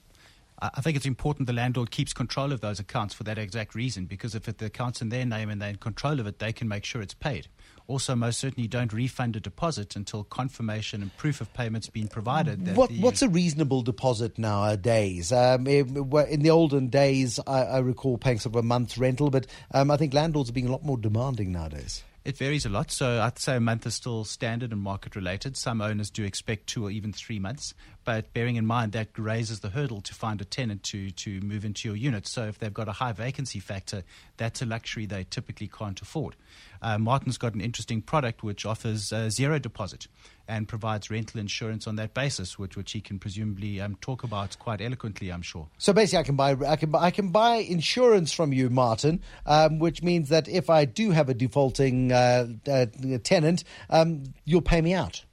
I 0.60 0.80
think 0.80 0.96
it's 0.96 1.06
important 1.06 1.46
the 1.46 1.52
landlord 1.52 1.90
keeps 1.90 2.12
control 2.12 2.52
of 2.52 2.60
those 2.60 2.78
accounts 2.78 3.12
for 3.12 3.24
that 3.24 3.38
exact 3.38 3.74
reason, 3.74 4.06
because 4.06 4.34
if 4.34 4.44
the 4.44 4.66
account's 4.66 5.02
in 5.02 5.08
their 5.08 5.24
name 5.24 5.50
and 5.50 5.60
they're 5.60 5.70
in 5.70 5.76
control 5.76 6.20
of 6.20 6.26
it, 6.26 6.38
they 6.38 6.52
can 6.52 6.68
make 6.68 6.84
sure 6.84 7.02
it's 7.02 7.14
paid. 7.14 7.48
Also, 7.86 8.14
most 8.14 8.38
certainly 8.38 8.66
don't 8.66 8.92
refund 8.92 9.36
a 9.36 9.40
deposit 9.40 9.94
until 9.96 10.24
confirmation 10.24 11.02
and 11.02 11.14
proof 11.16 11.40
of 11.40 11.52
payment's 11.52 11.90
been 11.90 12.08
provided. 12.08 12.76
What, 12.76 12.90
what's 12.92 13.20
a 13.20 13.28
reasonable 13.28 13.82
deposit 13.82 14.38
nowadays? 14.38 15.32
Um, 15.32 15.66
in 15.66 16.42
the 16.42 16.50
olden 16.50 16.88
days, 16.88 17.40
I, 17.46 17.62
I, 17.64 17.78
recall 17.80 18.16
paying 18.16 18.38
sort 18.38 18.54
of 18.54 18.60
a 18.60 18.66
month's 18.66 18.96
rental, 18.96 19.28
but 19.28 19.46
um, 19.72 19.90
I 19.90 19.96
think 19.98 20.14
landlords 20.14 20.48
are 20.48 20.54
being 20.54 20.68
a 20.68 20.72
lot 20.72 20.84
more 20.84 20.96
demanding 20.96 21.52
nowadays. 21.52 22.04
It 22.24 22.38
varies 22.38 22.64
a 22.64 22.70
lot. 22.70 22.90
So 22.90 23.20
I'd 23.20 23.38
say 23.38 23.56
a 23.56 23.60
month 23.60 23.86
is 23.86 23.94
still 23.94 24.24
standard 24.24 24.72
and 24.72 24.80
market 24.80 25.14
related. 25.14 25.58
Some 25.58 25.82
owners 25.82 26.08
do 26.08 26.24
expect 26.24 26.66
two 26.66 26.86
or 26.86 26.90
even 26.90 27.12
three 27.12 27.38
months. 27.38 27.74
But 28.02 28.32
bearing 28.32 28.56
in 28.56 28.64
mind 28.64 28.92
that 28.92 29.08
raises 29.18 29.60
the 29.60 29.68
hurdle 29.68 30.00
to 30.00 30.14
find 30.14 30.40
a 30.40 30.44
tenant 30.46 30.84
to, 30.84 31.10
to 31.10 31.40
move 31.42 31.66
into 31.66 31.86
your 31.86 31.96
unit. 31.96 32.26
So 32.26 32.44
if 32.44 32.58
they've 32.58 32.72
got 32.72 32.88
a 32.88 32.92
high 32.92 33.12
vacancy 33.12 33.60
factor, 33.60 34.04
that's 34.38 34.62
a 34.62 34.66
luxury 34.66 35.04
they 35.04 35.24
typically 35.24 35.68
can't 35.68 36.00
afford. 36.00 36.34
Uh, 36.80 36.96
Martin's 36.96 37.36
got 37.36 37.52
an 37.54 37.60
interesting 37.60 38.00
product 38.00 38.42
which 38.42 38.64
offers 38.64 39.12
zero 39.28 39.58
deposit 39.58 40.08
and 40.48 40.68
provides 40.68 41.10
rental 41.10 41.40
insurance 41.40 41.86
on 41.86 41.96
that 41.96 42.14
basis, 42.14 42.58
which 42.58 42.76
which 42.76 42.92
he 42.92 43.00
can 43.00 43.18
presumably 43.18 43.80
um, 43.80 43.96
talk 44.00 44.24
about 44.24 44.58
quite 44.58 44.80
eloquently, 44.80 45.30
I'm 45.30 45.42
sure. 45.42 45.68
So 45.78 45.92
basically, 45.92 46.18
I 46.18 46.22
can 46.22 46.36
buy 46.36 46.56
I 46.66 46.76
can 46.76 46.94
I 46.94 47.10
can 47.10 47.28
buy 47.30 47.56
insurance 47.56 48.32
from 48.32 48.52
you, 48.52 48.70
Martin, 48.70 49.20
um, 49.46 49.78
which 49.78 50.02
means 50.02 50.28
that 50.28 50.48
if 50.48 50.70
I 50.70 50.84
do 50.84 51.10
have 51.10 51.28
a 51.28 51.34
defaulting 51.34 52.12
uh, 52.12 52.46
uh 52.68 52.86
tenant, 53.22 53.64
um, 53.90 54.24
you'll 54.44 54.62
pay 54.62 54.80
me 54.80 54.94
out. 54.94 55.24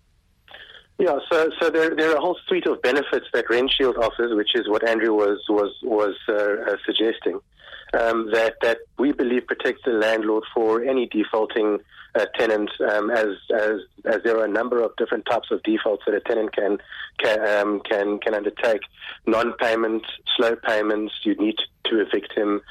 Yeah, 1.01 1.17
so 1.31 1.49
so 1.59 1.69
there 1.71 1.95
there 1.95 2.11
are 2.11 2.17
a 2.17 2.21
whole 2.21 2.37
suite 2.47 2.67
of 2.67 2.81
benefits 2.83 3.25
that 3.33 3.47
Rentshield 3.47 3.97
offers, 3.97 4.35
which 4.35 4.53
is 4.53 4.69
what 4.69 4.87
Andrew 4.87 5.13
was 5.13 5.39
was 5.49 5.71
was 5.81 6.15
uh, 6.29 6.33
uh, 6.33 6.75
suggesting 6.85 7.39
um, 7.99 8.29
that 8.31 8.55
that 8.61 8.79
we 8.99 9.11
believe 9.11 9.47
protects 9.47 9.81
the 9.83 9.93
landlord 9.93 10.43
for 10.53 10.83
any 10.83 11.07
defaulting 11.07 11.79
uh, 12.15 12.25
tenant, 12.37 12.69
um, 12.89 13.09
as 13.09 13.27
as 13.53 13.79
as 14.05 14.21
there 14.23 14.37
are 14.37 14.45
a 14.45 14.49
number 14.49 14.81
of 14.81 14.95
different 14.97 15.25
types 15.25 15.49
of 15.51 15.63
defaults 15.63 16.03
that 16.05 16.15
a 16.15 16.19
tenant 16.21 16.53
can 16.55 16.77
can 17.19 17.39
um, 17.47 17.81
can, 17.81 18.19
can 18.19 18.33
undertake. 18.33 18.81
Non-payment, 19.25 20.03
slow 20.37 20.55
payments, 20.55 21.13
you 21.23 21.35
need 21.35 21.55
to 21.85 22.01
evict 22.01 22.33
him. 22.33 22.61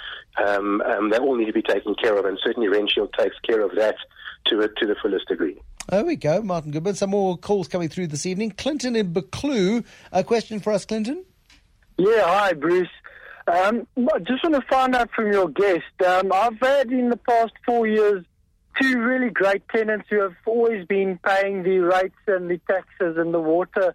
Um, 0.45 0.81
um, 0.83 1.11
they 1.11 1.19
all 1.19 1.37
need 1.37 1.47
to 1.47 1.53
be 1.53 1.63
taken 1.63 1.95
care 1.95 2.17
of, 2.17 2.25
and 2.25 2.39
certainly 2.43 2.69
Rentshield 2.69 3.13
takes 3.19 3.37
care 3.41 3.61
of 3.61 3.75
that 3.77 3.97
to 4.47 4.57
to 4.57 4.87
the 4.87 4.97
fullest 5.01 5.29
degree. 5.29 5.61
There 5.89 6.05
we 6.05 6.17
go, 6.17 6.43
Martin 6.43 6.71
Goodman. 6.71 6.95
Some 6.95 7.11
more 7.11 7.37
calls 7.37 7.67
coming 7.67 7.89
through 7.89 8.09
this 8.09 8.27
evening. 8.27 8.53
Clinton 8.53 8.95
in 8.95 9.13
Buccleuch, 9.13 9.85
a 10.13 10.23
question 10.23 10.61
for 10.61 10.73
us, 10.73 10.85
Clinton. 10.85 11.25
Yeah, 11.97 12.23
hi, 12.25 12.53
Bruce. 12.53 12.89
Um, 13.47 13.87
I 13.97 14.19
just 14.21 14.45
want 14.45 14.55
to 14.55 14.63
find 14.71 14.95
out 14.95 15.11
from 15.11 15.33
your 15.33 15.49
guest. 15.49 15.83
Um, 16.07 16.33
I've 16.33 16.59
had 16.61 16.91
in 16.91 17.11
the 17.11 17.17
past 17.17 17.53
four 17.67 17.87
years 17.87 18.25
two 18.81 18.99
really 18.99 19.31
great 19.31 19.63
tenants 19.69 20.07
who 20.09 20.21
have 20.21 20.35
always 20.47 20.87
been 20.87 21.19
paying 21.25 21.63
the 21.63 21.79
rates 21.79 22.15
and 22.27 22.51
the 22.51 22.59
taxes 22.67 23.17
and 23.19 23.35
the 23.35 23.41
water 23.41 23.95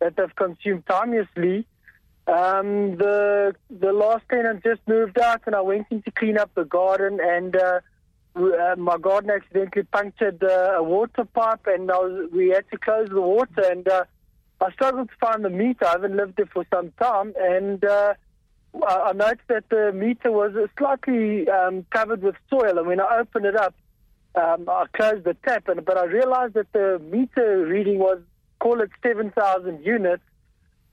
that 0.00 0.16
they've 0.16 0.34
consumed 0.36 0.84
timelessly. 0.86 1.66
Um, 2.26 2.96
the 2.96 3.54
the 3.68 3.92
last 3.92 4.24
tenant 4.30 4.62
just 4.62 4.80
moved 4.86 5.18
out, 5.18 5.42
and 5.46 5.54
I 5.56 5.60
went 5.60 5.86
in 5.90 6.02
to 6.02 6.10
clean 6.12 6.38
up 6.38 6.54
the 6.54 6.64
garden, 6.64 7.18
and 7.20 7.56
uh, 7.56 7.80
uh, 8.36 8.76
my 8.78 8.96
garden 8.96 9.30
accidentally 9.30 9.82
punctured 9.84 10.42
uh, 10.42 10.76
a 10.76 10.82
water 10.82 11.24
pipe, 11.24 11.66
and 11.66 11.88
was, 11.88 12.30
we 12.32 12.50
had 12.50 12.64
to 12.70 12.78
close 12.78 13.08
the 13.08 13.20
water. 13.20 13.64
And 13.68 13.86
uh, 13.88 14.04
I 14.60 14.70
struggled 14.72 15.08
to 15.10 15.16
find 15.20 15.44
the 15.44 15.50
meter. 15.50 15.84
I 15.84 15.90
haven't 15.90 16.16
lived 16.16 16.36
there 16.36 16.46
for 16.46 16.64
some 16.72 16.92
time, 17.00 17.34
and 17.38 17.84
uh, 17.84 18.14
I 18.86 19.12
noticed 19.12 19.48
that 19.48 19.68
the 19.68 19.92
meter 19.92 20.30
was 20.30 20.52
slightly 20.78 21.48
um, 21.48 21.84
covered 21.90 22.22
with 22.22 22.36
soil, 22.48 22.78
and 22.78 22.86
when 22.86 23.00
I 23.00 23.18
opened 23.18 23.46
it 23.46 23.56
up, 23.56 23.74
um, 24.34 24.68
I 24.68 24.86
closed 24.96 25.24
the 25.24 25.34
tap, 25.46 25.68
and 25.68 25.84
but 25.84 25.96
I 25.98 26.04
realized 26.04 26.54
that 26.54 26.72
the 26.72 27.00
meter 27.10 27.64
reading 27.66 27.98
was 27.98 28.18
call 28.60 28.80
it 28.80 28.90
seven 29.02 29.30
thousand 29.30 29.84
units. 29.84 30.22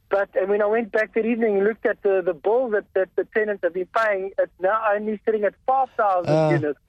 But 0.10 0.30
and 0.36 0.50
when 0.50 0.62
I 0.62 0.66
went 0.66 0.92
back 0.92 1.14
that 1.14 1.26
evening 1.26 1.58
and 1.58 1.64
looked 1.66 1.86
at 1.86 2.02
the, 2.02 2.24
the 2.26 2.34
bill 2.34 2.70
that, 2.72 2.86
that 2.96 3.10
the 3.16 3.26
tenants 3.26 3.64
have 3.64 3.76
been 3.76 3.88
paying, 3.96 4.32
it's 4.40 4.52
now 4.60 4.82
only 4.94 5.20
sitting 5.24 5.44
at 5.44 5.54
five 5.68 5.90
thousand 5.96 6.32
Uh, 6.36 6.50
units. 6.50 6.80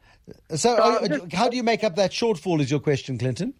So, 0.50 0.56
So 0.56 0.76
uh, 0.76 1.08
just- 1.08 1.32
how 1.32 1.48
do 1.48 1.56
you 1.56 1.62
make 1.62 1.84
up 1.84 1.96
that 1.96 2.12
shortfall? 2.12 2.60
Is 2.60 2.70
your 2.70 2.80
question, 2.80 3.18
Clinton? 3.18 3.52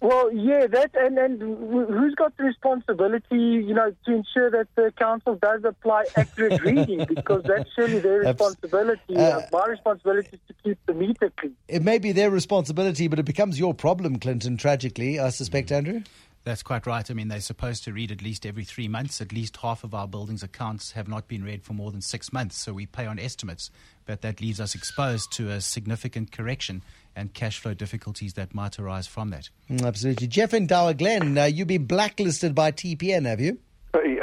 Well, 0.00 0.32
yeah, 0.32 0.66
that 0.66 0.92
and 0.94 1.18
and 1.18 1.40
wh- 1.42 1.92
who's 1.92 2.14
got 2.14 2.34
the 2.38 2.44
responsibility, 2.44 3.36
you 3.36 3.74
know, 3.74 3.94
to 4.06 4.12
ensure 4.14 4.50
that 4.50 4.68
the 4.74 4.92
council 4.98 5.38
does 5.40 5.60
apply 5.64 6.06
accurate 6.14 6.54
reading 6.64 7.04
because 7.06 7.42
that's 7.46 7.68
surely 7.76 8.00
their 8.00 8.20
responsibility. 8.20 9.16
uh, 9.16 9.40
Uh, 9.40 9.42
my 9.52 9.66
responsibility 9.66 10.28
is 10.32 10.40
to 10.48 10.54
keep 10.64 10.78
the 10.86 10.94
meter 10.94 11.30
clean. 11.38 11.54
It 11.68 11.82
may 11.82 11.98
be 11.98 12.12
their 12.12 12.30
responsibility, 12.30 13.08
but 13.08 13.18
it 13.18 13.24
becomes 13.26 13.58
your 13.58 13.74
problem, 13.74 14.18
Clinton. 14.18 14.56
Tragically, 14.56 15.18
I 15.20 15.28
suspect, 15.28 15.70
Andrew. 15.70 16.00
That's 16.44 16.62
quite 16.62 16.86
right. 16.86 17.08
I 17.10 17.14
mean, 17.14 17.28
they're 17.28 17.40
supposed 17.40 17.84
to 17.84 17.92
read 17.92 18.10
at 18.10 18.22
least 18.22 18.46
every 18.46 18.64
three 18.64 18.88
months. 18.88 19.20
At 19.20 19.32
least 19.32 19.58
half 19.58 19.84
of 19.84 19.94
our 19.94 20.08
buildings' 20.08 20.42
accounts 20.42 20.92
have 20.92 21.06
not 21.06 21.28
been 21.28 21.44
read 21.44 21.62
for 21.62 21.74
more 21.74 21.90
than 21.90 22.00
six 22.00 22.32
months, 22.32 22.56
so 22.56 22.72
we 22.72 22.86
pay 22.86 23.06
on 23.06 23.18
estimates. 23.18 23.70
But 24.06 24.22
that 24.22 24.40
leaves 24.40 24.60
us 24.60 24.74
exposed 24.74 25.32
to 25.32 25.50
a 25.50 25.60
significant 25.60 26.32
correction 26.32 26.82
and 27.14 27.34
cash 27.34 27.58
flow 27.58 27.74
difficulties 27.74 28.34
that 28.34 28.54
might 28.54 28.78
arise 28.78 29.06
from 29.06 29.30
that. 29.30 29.50
Mm, 29.70 29.84
absolutely, 29.84 30.28
Jeff 30.28 30.52
and 30.52 30.68
Dowerglen, 30.68 31.40
uh, 31.40 31.44
you've 31.44 31.68
been 31.68 31.84
blacklisted 31.84 32.54
by 32.54 32.72
TPN, 32.72 33.26
have 33.26 33.40
you? 33.40 33.58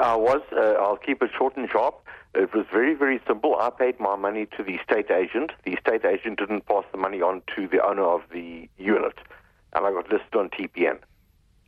I 0.08 0.16
was. 0.16 0.42
Uh, 0.52 0.74
I'll 0.80 0.98
keep 0.98 1.22
it 1.22 1.32
short 1.38 1.58
and 1.58 1.70
sharp. 1.70 2.02
It 2.34 2.54
was 2.54 2.66
very, 2.72 2.94
very 2.94 3.20
simple. 3.28 3.56
I 3.60 3.70
paid 3.70 4.00
my 4.00 4.16
money 4.16 4.46
to 4.58 4.64
the 4.64 4.76
estate 4.76 5.10
agent. 5.12 5.52
The 5.66 5.74
estate 5.74 6.06
agent 6.06 6.40
didn't 6.40 6.66
pass 6.66 6.84
the 6.92 6.98
money 6.98 7.22
on 7.22 7.42
to 7.56 7.68
the 7.68 7.84
owner 7.84 8.04
of 8.04 8.22
the 8.32 8.70
unit, 8.78 9.18
and 9.74 9.86
I 9.86 9.92
got 9.92 10.12
listed 10.12 10.36
on 10.36 10.50
TPN. 10.50 11.00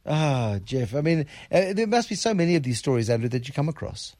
Ah, 0.10 0.58
Jeff. 0.66 0.96
I 0.96 1.02
mean, 1.02 1.28
uh, 1.52 1.74
there 1.74 1.86
must 1.86 2.10
be 2.10 2.16
so 2.16 2.34
many 2.34 2.56
of 2.56 2.64
these 2.64 2.80
stories, 2.80 3.12
Andrew, 3.12 3.30
that 3.30 3.48
you 3.48 3.54
come 3.54 3.70
across. 3.70 4.16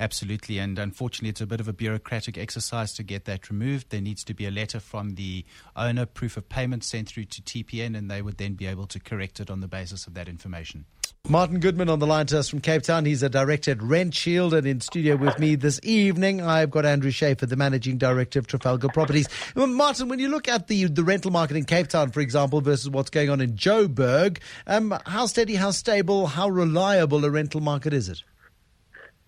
Absolutely, 0.00 0.58
and 0.58 0.78
unfortunately, 0.78 1.28
it's 1.28 1.40
a 1.40 1.46
bit 1.46 1.60
of 1.60 1.68
a 1.68 1.72
bureaucratic 1.72 2.36
exercise 2.36 2.92
to 2.94 3.02
get 3.02 3.24
that 3.24 3.48
removed. 3.48 3.90
There 3.90 4.00
needs 4.00 4.22
to 4.24 4.34
be 4.34 4.46
a 4.46 4.50
letter 4.50 4.78
from 4.80 5.14
the 5.14 5.44
owner, 5.76 6.06
proof 6.06 6.36
of 6.36 6.48
payment 6.48 6.84
sent 6.84 7.08
through 7.08 7.24
to 7.26 7.42
TPN, 7.42 7.96
and 7.96 8.10
they 8.10 8.22
would 8.22 8.38
then 8.38 8.54
be 8.54 8.66
able 8.66 8.86
to 8.88 9.00
correct 9.00 9.40
it 9.40 9.50
on 9.50 9.60
the 9.60 9.68
basis 9.68 10.06
of 10.06 10.14
that 10.14 10.28
information. 10.28 10.84
Martin 11.30 11.60
Goodman 11.60 11.90
on 11.90 11.98
the 11.98 12.06
line 12.06 12.24
to 12.26 12.38
us 12.38 12.48
from 12.48 12.62
Cape 12.62 12.82
Town. 12.82 13.04
He's 13.04 13.22
a 13.22 13.28
director 13.28 13.72
at 13.72 13.78
Rentshield, 13.78 14.54
and 14.54 14.66
in 14.66 14.80
studio 14.80 15.14
with 15.14 15.38
me 15.38 15.56
this 15.56 15.78
evening, 15.82 16.40
I've 16.40 16.70
got 16.70 16.86
Andrew 16.86 17.10
Schaefer, 17.10 17.44
the 17.44 17.56
managing 17.56 17.98
director 17.98 18.38
of 18.38 18.46
Trafalgar 18.46 18.88
Properties. 18.88 19.28
Martin, 19.54 20.08
when 20.08 20.20
you 20.20 20.28
look 20.28 20.48
at 20.48 20.68
the 20.68 20.84
the 20.84 21.04
rental 21.04 21.30
market 21.30 21.58
in 21.58 21.64
Cape 21.64 21.88
Town, 21.88 22.12
for 22.12 22.20
example, 22.20 22.62
versus 22.62 22.88
what's 22.88 23.10
going 23.10 23.28
on 23.28 23.42
in 23.42 23.52
Joburg, 23.52 24.38
um, 24.66 24.98
how 25.04 25.26
steady, 25.26 25.54
how 25.54 25.70
stable, 25.70 26.28
how 26.28 26.48
reliable 26.48 27.22
a 27.26 27.30
rental 27.30 27.60
market 27.60 27.92
is 27.92 28.08
it? 28.08 28.22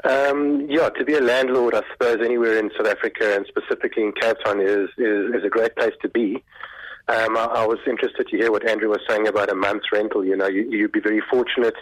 Um, 0.03 0.67
yeah, 0.71 0.89
to 0.89 1.05
be 1.05 1.15
a 1.17 1.21
landlord, 1.21 1.75
I 1.75 1.83
suppose 1.93 2.25
anywhere 2.25 2.59
in 2.59 2.71
South 2.79 2.87
Africa 2.87 3.37
and 3.37 3.45
specifically 3.47 4.05
in 4.05 4.13
Cape 4.13 4.39
Town 4.43 4.63
is 4.63 4.89
is, 4.97 5.35
is 5.35 5.45
a 5.45 5.51
great 5.51 5.77
place 5.77 5.95
to 6.01 6.09
be. 6.09 6.43
Um, 7.09 7.37
I, 7.37 7.45
I 7.45 7.67
was 7.67 7.79
interested 7.87 8.29
to 8.29 8.37
hear 8.37 8.51
what 8.51 8.67
Andrew 8.67 8.89
was 8.89 9.01
saying 9.07 9.27
about 9.29 9.51
a 9.51 9.55
month's 9.55 9.93
rental. 9.93 10.25
You 10.25 10.37
know, 10.37 10.47
you, 10.47 10.67
you'd 10.71 10.93
be 10.93 11.01
very 11.01 11.21
fortunate 11.31 11.75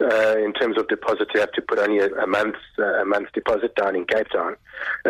uh, 0.00 0.36
in 0.38 0.52
terms 0.52 0.76
of 0.78 0.88
deposit 0.88 1.28
you 1.34 1.40
have 1.40 1.52
to 1.52 1.62
put 1.62 1.78
only 1.78 1.98
a, 1.98 2.08
a 2.16 2.26
month's 2.26 2.58
uh, 2.78 3.02
a 3.02 3.04
month's 3.04 3.30
deposit 3.32 3.74
down 3.76 3.96
in 3.96 4.04
Cape 4.04 4.28
Town. 4.28 4.56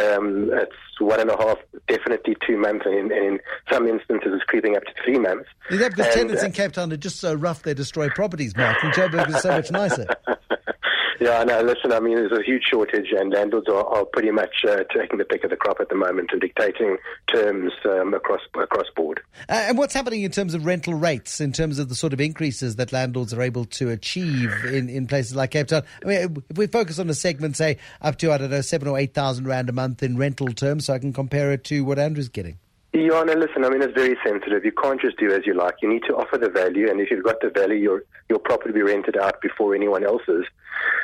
Um, 0.00 0.50
it's 0.52 0.72
one 1.00 1.20
and 1.20 1.30
a 1.30 1.36
half, 1.36 1.58
definitely 1.88 2.36
two 2.46 2.56
months, 2.56 2.84
and 2.86 2.94
in, 2.94 3.12
and 3.12 3.24
in 3.24 3.40
some 3.72 3.86
instances 3.86 4.32
it's 4.34 4.44
creeping 4.44 4.76
up 4.76 4.84
to 4.84 4.92
three 5.04 5.18
months. 5.18 5.48
That 5.70 5.90
because 5.90 6.06
And, 6.06 6.14
tenants 6.14 6.42
uh, 6.42 6.46
in 6.46 6.52
Cape 6.52 6.72
Town 6.72 6.92
are 6.92 6.96
just 6.96 7.18
so 7.18 7.34
rough 7.34 7.62
they 7.62 7.74
destroy 7.74 8.08
properties, 8.10 8.56
Martin? 8.56 8.90
Joburg 8.90 9.28
is 9.28 9.40
so 9.40 9.50
much 9.50 9.70
nicer. 9.70 10.06
Yeah, 11.20 11.38
I 11.38 11.44
know. 11.44 11.60
Listen, 11.62 11.92
I 11.92 12.00
mean, 12.00 12.16
there's 12.16 12.32
a 12.32 12.42
huge 12.42 12.64
shortage, 12.70 13.08
and 13.16 13.32
landlords 13.32 13.68
are, 13.68 13.84
are 13.86 14.04
pretty 14.04 14.30
much 14.30 14.64
uh, 14.68 14.84
taking 14.96 15.18
the 15.18 15.24
pick 15.24 15.44
of 15.44 15.50
the 15.50 15.56
crop 15.56 15.78
at 15.80 15.88
the 15.88 15.94
moment 15.94 16.30
and 16.32 16.40
dictating 16.40 16.96
terms 17.32 17.72
um, 17.84 18.14
across 18.14 18.40
across 18.54 18.86
board. 18.96 19.20
Uh, 19.48 19.52
and 19.68 19.78
what's 19.78 19.94
happening 19.94 20.22
in 20.22 20.30
terms 20.30 20.54
of 20.54 20.64
rental 20.64 20.94
rates, 20.94 21.40
in 21.40 21.52
terms 21.52 21.78
of 21.78 21.88
the 21.88 21.94
sort 21.94 22.12
of 22.12 22.20
increases 22.20 22.76
that 22.76 22.92
landlords 22.92 23.32
are 23.32 23.42
able 23.42 23.64
to 23.64 23.90
achieve 23.90 24.52
in, 24.66 24.88
in 24.88 25.06
places 25.06 25.34
like 25.34 25.52
Cape 25.52 25.68
Town? 25.68 25.82
I 26.04 26.08
mean, 26.08 26.44
if 26.50 26.58
we 26.58 26.66
focus 26.66 26.98
on 26.98 27.08
a 27.10 27.14
segment, 27.14 27.56
say, 27.56 27.78
up 28.00 28.18
to, 28.18 28.32
I 28.32 28.38
don't 28.38 28.50
know, 28.50 28.60
seven 28.60 28.88
or 28.88 28.98
8,000 28.98 29.46
Rand 29.46 29.68
a 29.68 29.72
month 29.72 30.02
in 30.02 30.16
rental 30.16 30.48
terms, 30.48 30.86
so 30.86 30.94
I 30.94 30.98
can 30.98 31.12
compare 31.12 31.52
it 31.52 31.64
to 31.64 31.84
what 31.84 31.98
Andrew's 31.98 32.28
getting. 32.28 32.58
Yeah, 32.94 33.24
no, 33.24 33.32
listen, 33.32 33.64
I 33.64 33.70
mean, 33.70 33.82
it's 33.82 33.92
very 33.92 34.16
sensitive. 34.24 34.64
You 34.64 34.70
can't 34.70 35.00
just 35.00 35.16
do 35.18 35.32
as 35.32 35.44
you 35.44 35.54
like. 35.54 35.74
You 35.82 35.88
need 35.88 36.04
to 36.06 36.14
offer 36.14 36.38
the 36.38 36.48
value, 36.48 36.88
and 36.88 37.00
if 37.00 37.10
you've 37.10 37.24
got 37.24 37.40
the 37.40 37.50
value, 37.50 37.74
your 37.74 38.04
your 38.28 38.38
property 38.38 38.70
will 38.70 38.86
be 38.86 38.92
rented 38.92 39.16
out 39.16 39.40
before 39.42 39.74
anyone 39.74 40.04
else's. 40.04 40.44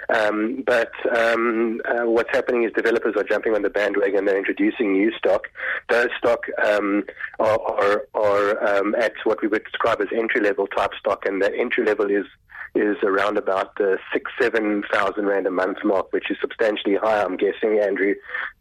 Um, 0.09 0.65
but 0.67 0.93
um, 1.17 1.81
uh, 1.85 2.07
what's 2.07 2.31
happening 2.31 2.65
is 2.65 2.73
developers 2.73 3.15
are 3.17 3.25
jumping 3.25 3.55
on 3.55 3.63
the 3.63 3.71
bandwagon. 3.71 4.25
They're 4.25 4.37
introducing 4.37 4.93
new 4.93 5.13
stock. 5.17 5.49
Those 5.89 6.09
stock 6.19 6.45
um, 6.65 7.05
are, 7.39 7.61
are, 7.61 8.07
are 8.15 8.79
um, 8.79 8.95
at 8.97 9.13
what 9.25 9.41
we 9.43 9.49
would 9.49 9.65
describe 9.65 10.01
as 10.01 10.09
entry 10.13 10.41
level 10.41 10.67
type 10.67 10.93
stock, 10.99 11.27
and 11.27 11.41
the 11.41 11.55
entry 11.57 11.85
level 11.85 12.11
is 12.11 12.27
is 12.75 12.97
around 13.03 13.37
about 13.37 13.77
the 13.77 13.99
six, 14.13 14.31
seven 14.41 14.83
thousand 14.93 15.27
rand 15.27 15.47
a 15.47 15.51
month 15.51 15.79
mark, 15.85 16.13
which 16.13 16.31
is 16.31 16.37
substantially 16.41 16.97
higher, 16.97 17.25
I'm 17.25 17.37
guessing, 17.37 17.79
Andrew, 17.79 18.15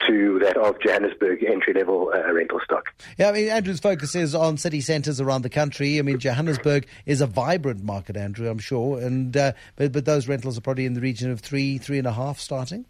to 0.07 0.39
that 0.39 0.57
of 0.57 0.79
Johannesburg 0.81 1.43
entry 1.43 1.73
level 1.73 2.11
uh, 2.13 2.33
rental 2.33 2.59
stock. 2.63 2.85
Yeah, 3.17 3.29
I 3.29 3.31
mean, 3.33 3.49
Andrew's 3.49 3.79
focus 3.79 4.15
is 4.15 4.33
on 4.33 4.57
city 4.57 4.81
centres 4.81 5.21
around 5.21 5.43
the 5.43 5.49
country. 5.49 5.99
I 5.99 6.01
mean, 6.01 6.19
Johannesburg 6.19 6.87
is 7.05 7.21
a 7.21 7.27
vibrant 7.27 7.83
market, 7.83 8.17
Andrew, 8.17 8.49
I'm 8.49 8.59
sure, 8.59 8.99
and 8.99 9.35
uh, 9.35 9.53
but 9.75 9.91
but 9.91 10.05
those 10.05 10.27
rentals 10.27 10.57
are 10.57 10.61
probably 10.61 10.85
in 10.85 10.93
the 10.93 11.01
region 11.01 11.31
of 11.31 11.39
three, 11.39 11.77
three 11.77 11.97
and 11.97 12.07
a 12.07 12.13
half 12.13 12.39
starting. 12.39 12.85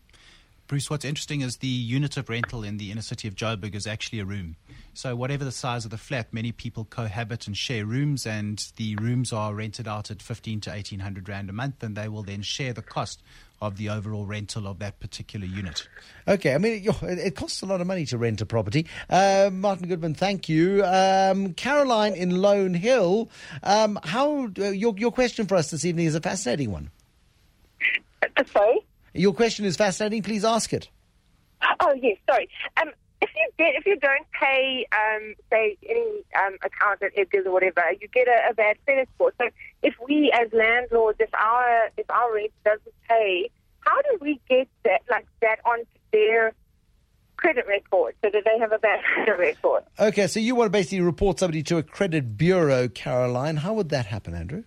Bruce, 0.69 0.87
what's 0.87 1.03
interesting 1.03 1.41
is 1.41 1.57
the 1.57 1.67
unit 1.67 2.15
of 2.15 2.29
rental 2.29 2.63
in 2.63 2.77
the 2.77 2.91
inner 2.91 3.01
city 3.01 3.27
of 3.27 3.33
Joburg 3.33 3.73
is 3.73 3.87
actually 3.87 4.19
a 4.19 4.25
room. 4.25 4.55
So, 4.93 5.15
whatever 5.15 5.43
the 5.43 5.51
size 5.51 5.83
of 5.83 5.89
the 5.89 5.97
flat, 5.97 6.31
many 6.31 6.51
people 6.51 6.85
cohabit 6.85 7.47
and 7.47 7.57
share 7.57 7.87
rooms, 7.87 8.27
and 8.27 8.63
the 8.75 8.95
rooms 8.97 9.33
are 9.33 9.55
rented 9.55 9.87
out 9.87 10.11
at 10.11 10.21
15 10.21 10.61
to 10.61 10.69
1800 10.69 11.27
Rand 11.27 11.49
a 11.49 11.53
month, 11.53 11.81
and 11.81 11.97
they 11.97 12.07
will 12.07 12.21
then 12.21 12.43
share 12.43 12.71
the 12.71 12.83
cost 12.83 13.23
of 13.59 13.77
the 13.77 13.89
overall 13.89 14.27
rental 14.27 14.67
of 14.67 14.77
that 14.77 14.99
particular 14.99 15.47
unit. 15.47 15.87
Okay, 16.27 16.53
I 16.53 16.59
mean, 16.59 16.83
it 16.85 16.95
it 17.01 17.35
costs 17.35 17.63
a 17.63 17.65
lot 17.65 17.81
of 17.81 17.87
money 17.87 18.05
to 18.05 18.19
rent 18.19 18.39
a 18.39 18.45
property. 18.45 18.85
Uh, 19.09 19.49
Martin 19.51 19.87
Goodman, 19.87 20.13
thank 20.13 20.47
you. 20.47 20.85
Um, 20.85 21.55
Caroline 21.55 22.13
in 22.13 22.43
Lone 22.43 22.75
Hill, 22.75 23.31
um, 23.63 23.97
how 24.03 24.51
uh, 24.59 24.69
your 24.69 24.93
your 24.99 25.11
question 25.11 25.47
for 25.47 25.55
us 25.55 25.71
this 25.71 25.83
evening 25.83 26.05
is 26.05 26.13
a 26.13 26.21
fascinating 26.21 26.71
one. 26.71 26.91
Sorry. 28.53 28.85
Your 29.13 29.33
question 29.33 29.65
is 29.65 29.75
fascinating. 29.75 30.23
Please 30.23 30.45
ask 30.45 30.73
it. 30.73 30.89
Oh 31.79 31.93
yes, 32.01 32.17
sorry. 32.29 32.49
Um, 32.77 32.89
if 33.21 33.29
you 33.35 33.49
get 33.57 33.75
if 33.75 33.85
you 33.85 33.97
don't 33.97 34.25
pay, 34.31 34.85
um, 34.93 35.33
say 35.49 35.77
any 35.87 36.23
um, 36.37 36.55
account 36.63 37.01
at 37.01 37.11
Edgar's 37.17 37.45
or 37.45 37.51
whatever, 37.51 37.81
you 37.99 38.07
get 38.13 38.27
a, 38.27 38.51
a 38.51 38.53
bad 38.53 38.77
credit 38.85 39.09
score. 39.15 39.33
So 39.39 39.49
if 39.83 39.95
we 40.07 40.31
as 40.33 40.51
landlords, 40.53 41.17
if 41.19 41.33
our 41.33 41.89
if 41.97 42.09
our 42.09 42.33
rent 42.33 42.51
doesn't 42.63 42.95
pay, 43.07 43.49
how 43.81 44.01
do 44.03 44.17
we 44.21 44.39
get 44.49 44.67
that 44.85 45.01
like 45.09 45.27
that 45.41 45.59
onto 45.65 45.85
their 46.11 46.53
credit 47.37 47.65
record 47.67 48.15
so 48.21 48.29
that 48.31 48.43
they 48.45 48.59
have 48.59 48.71
a 48.71 48.79
bad 48.79 48.99
credit 49.13 49.37
record? 49.37 49.83
Okay, 49.99 50.27
so 50.27 50.39
you 50.39 50.55
want 50.55 50.67
to 50.67 50.71
basically 50.71 51.01
report 51.01 51.39
somebody 51.39 51.63
to 51.63 51.77
a 51.77 51.83
credit 51.83 52.37
bureau, 52.37 52.87
Caroline. 52.87 53.57
How 53.57 53.73
would 53.73 53.89
that 53.89 54.05
happen, 54.05 54.33
Andrew? 54.33 54.63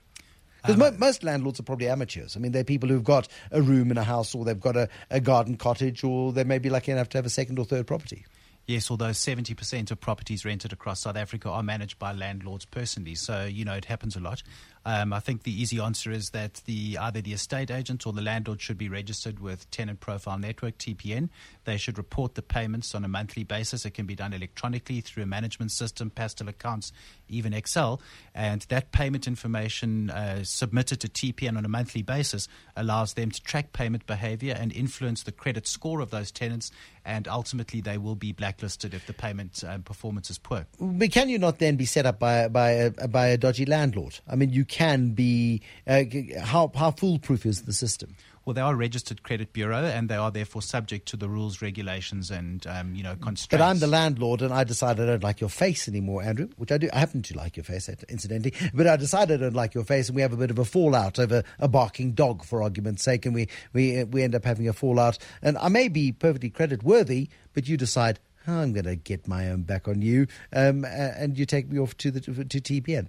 Because 0.62 0.76
mo- 0.76 0.96
most 0.98 1.24
landlords 1.24 1.58
are 1.58 1.64
probably 1.64 1.88
amateurs. 1.88 2.36
I 2.36 2.40
mean, 2.40 2.52
they're 2.52 2.64
people 2.64 2.88
who've 2.88 3.02
got 3.02 3.28
a 3.50 3.60
room 3.60 3.90
in 3.90 3.98
a 3.98 4.04
house, 4.04 4.34
or 4.34 4.44
they've 4.44 4.60
got 4.60 4.76
a, 4.76 4.88
a 5.10 5.20
garden 5.20 5.56
cottage, 5.56 6.04
or 6.04 6.32
they 6.32 6.44
may 6.44 6.58
be 6.58 6.70
lucky 6.70 6.92
enough 6.92 7.08
to 7.10 7.18
have 7.18 7.26
a 7.26 7.30
second 7.30 7.58
or 7.58 7.64
third 7.64 7.86
property. 7.86 8.24
Yes, 8.66 8.90
although 8.90 9.10
70% 9.10 9.90
of 9.90 10.00
properties 10.00 10.44
rented 10.44 10.72
across 10.72 11.00
South 11.00 11.16
Africa 11.16 11.50
are 11.50 11.64
managed 11.64 11.98
by 11.98 12.12
landlords 12.12 12.64
personally. 12.64 13.16
So, 13.16 13.44
you 13.44 13.64
know, 13.64 13.74
it 13.74 13.86
happens 13.86 14.14
a 14.14 14.20
lot. 14.20 14.42
Um, 14.84 15.12
I 15.12 15.20
think 15.20 15.44
the 15.44 15.60
easy 15.60 15.78
answer 15.80 16.10
is 16.10 16.30
that 16.30 16.54
the 16.64 16.98
either 17.00 17.20
the 17.20 17.32
estate 17.32 17.70
agent 17.70 18.06
or 18.06 18.12
the 18.12 18.22
landlord 18.22 18.60
should 18.60 18.78
be 18.78 18.88
registered 18.88 19.38
with 19.38 19.70
Tenant 19.70 20.00
Profile 20.00 20.38
Network, 20.38 20.76
TPN. 20.78 21.28
They 21.64 21.76
should 21.76 21.98
report 21.98 22.34
the 22.34 22.42
payments 22.42 22.94
on 22.94 23.04
a 23.04 23.08
monthly 23.08 23.44
basis. 23.44 23.84
It 23.84 23.92
can 23.92 24.06
be 24.06 24.16
done 24.16 24.32
electronically 24.32 25.00
through 25.00 25.22
a 25.22 25.26
management 25.26 25.70
system, 25.70 26.10
Pastel 26.10 26.48
accounts, 26.48 26.92
even 27.28 27.54
Excel. 27.54 28.00
And 28.34 28.62
that 28.62 28.90
payment 28.90 29.28
information 29.28 30.10
uh, 30.10 30.42
submitted 30.42 30.98
to 31.00 31.08
TPN 31.08 31.56
on 31.56 31.64
a 31.64 31.68
monthly 31.68 32.02
basis 32.02 32.48
allows 32.76 33.14
them 33.14 33.30
to 33.30 33.42
track 33.42 33.72
payment 33.72 34.06
behavior 34.06 34.56
and 34.58 34.72
influence 34.72 35.22
the 35.22 35.32
credit 35.32 35.68
score 35.68 36.00
of 36.00 36.10
those 36.10 36.32
tenants. 36.32 36.72
And 37.04 37.28
ultimately, 37.28 37.80
they 37.80 37.98
will 37.98 38.16
be 38.16 38.32
blacklisted 38.52 38.94
if 38.94 39.06
the 39.06 39.12
payment 39.12 39.64
um, 39.66 39.82
performance 39.82 40.30
is 40.30 40.38
poor. 40.38 40.66
But 40.78 41.10
can 41.10 41.28
you 41.28 41.38
not 41.38 41.58
then 41.58 41.76
be 41.76 41.86
set 41.86 42.06
up 42.06 42.18
by 42.18 42.48
by 42.48 42.70
a, 42.70 43.08
by 43.08 43.28
a 43.28 43.38
dodgy 43.38 43.64
landlord? 43.64 44.20
I 44.28 44.36
mean, 44.36 44.50
you 44.50 44.64
can 44.64 45.12
be. 45.12 45.62
Uh, 45.86 46.04
how 46.40 46.70
how 46.74 46.90
foolproof 46.90 47.46
is 47.46 47.62
the 47.62 47.72
system? 47.72 48.14
Well, 48.44 48.54
they 48.54 48.60
are 48.60 48.72
a 48.72 48.76
registered 48.76 49.22
credit 49.22 49.52
bureau, 49.52 49.84
and 49.84 50.08
they 50.08 50.16
are 50.16 50.32
therefore 50.32 50.62
subject 50.62 51.06
to 51.08 51.16
the 51.16 51.28
rules, 51.28 51.62
regulations, 51.62 52.28
and 52.28 52.66
um, 52.66 52.94
you 52.94 53.02
know 53.04 53.14
constraints. 53.14 53.46
But 53.46 53.60
I'm 53.60 53.78
the 53.78 53.86
landlord, 53.86 54.42
and 54.42 54.52
I 54.52 54.64
decide 54.64 54.98
I 54.98 55.06
don't 55.06 55.22
like 55.22 55.40
your 55.40 55.50
face 55.50 55.88
anymore, 55.88 56.22
Andrew. 56.22 56.48
Which 56.56 56.72
I 56.72 56.78
do. 56.78 56.88
I 56.92 56.98
happen 56.98 57.22
to 57.22 57.36
like 57.36 57.56
your 57.56 57.64
face, 57.64 57.88
incidentally. 58.08 58.52
But 58.74 58.86
I 58.86 58.96
decided 58.96 59.40
I 59.40 59.44
don't 59.44 59.54
like 59.54 59.74
your 59.74 59.84
face, 59.84 60.08
and 60.08 60.16
we 60.16 60.22
have 60.22 60.32
a 60.32 60.36
bit 60.36 60.50
of 60.50 60.58
a 60.58 60.64
fallout 60.64 61.18
over 61.18 61.44
a 61.58 61.68
barking 61.68 62.12
dog, 62.12 62.44
for 62.44 62.62
argument's 62.62 63.04
sake, 63.04 63.26
and 63.26 63.34
we 63.34 63.48
we 63.72 64.04
we 64.04 64.22
end 64.22 64.34
up 64.34 64.44
having 64.44 64.68
a 64.68 64.72
fallout. 64.72 65.18
And 65.40 65.56
I 65.58 65.68
may 65.68 65.88
be 65.88 66.10
perfectly 66.10 66.50
credit 66.50 66.82
worthy, 66.82 67.28
but 67.54 67.68
you 67.68 67.76
decide 67.76 68.18
I'm 68.46 68.72
going 68.72 68.84
to 68.84 68.96
get 68.96 69.28
my 69.28 69.50
own 69.50 69.62
back 69.62 69.88
on 69.88 70.02
you, 70.02 70.26
um, 70.52 70.84
and 70.84 71.38
you 71.38 71.46
take 71.46 71.70
me 71.70 71.78
off 71.78 71.96
to 71.98 72.10
the 72.10 72.20
to 72.20 72.60
TPN. 72.60 73.08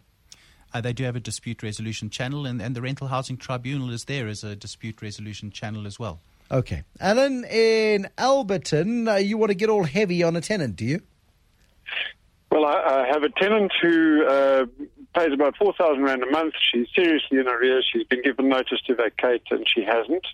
Uh, 0.74 0.82
they 0.82 0.94
do 0.94 1.04
have 1.04 1.16
a 1.16 1.20
dispute 1.20 1.62
resolution 1.62 2.10
channel, 2.10 2.46
and, 2.46 2.62
and 2.62 2.76
the 2.76 2.82
Rental 2.82 3.08
Housing 3.08 3.38
Tribunal 3.38 3.92
is 3.92 4.06
there 4.06 4.28
as 4.28 4.44
a 4.44 4.56
dispute 4.56 5.02
resolution 5.02 5.52
channel 5.52 5.86
as 5.86 6.00
well. 6.00 6.20
Okay. 6.52 6.84
Alan, 7.00 7.46
in 7.46 8.08
Alberton, 8.18 9.08
uh, 9.08 9.16
you 9.16 9.38
want 9.38 9.52
to 9.52 9.56
get 9.56 9.70
all 9.70 9.84
heavy 9.84 10.24
on 10.24 10.36
a 10.36 10.42
tenant, 10.42 10.76
do 10.76 10.86
you? 10.86 11.02
Well, 12.52 12.66
I, 12.66 12.74
I 12.74 13.08
have 13.12 13.24
a 13.24 13.30
tenant 13.30 13.72
who 13.82 14.26
uh, 14.26 14.66
pays 15.16 15.34
about 15.34 15.58
4,000 15.58 16.04
Rand 16.04 16.24
a 16.24 16.30
month. 16.32 16.54
She's 16.72 16.88
seriously 16.96 17.40
in 17.40 17.48
arrears. 17.48 17.88
She's 17.92 18.06
been 18.06 18.22
given 18.22 18.50
notice 18.50 18.82
to 18.88 18.96
vacate, 18.96 19.44
and 19.52 19.66
she 19.68 19.84
hasn't. 19.84 20.26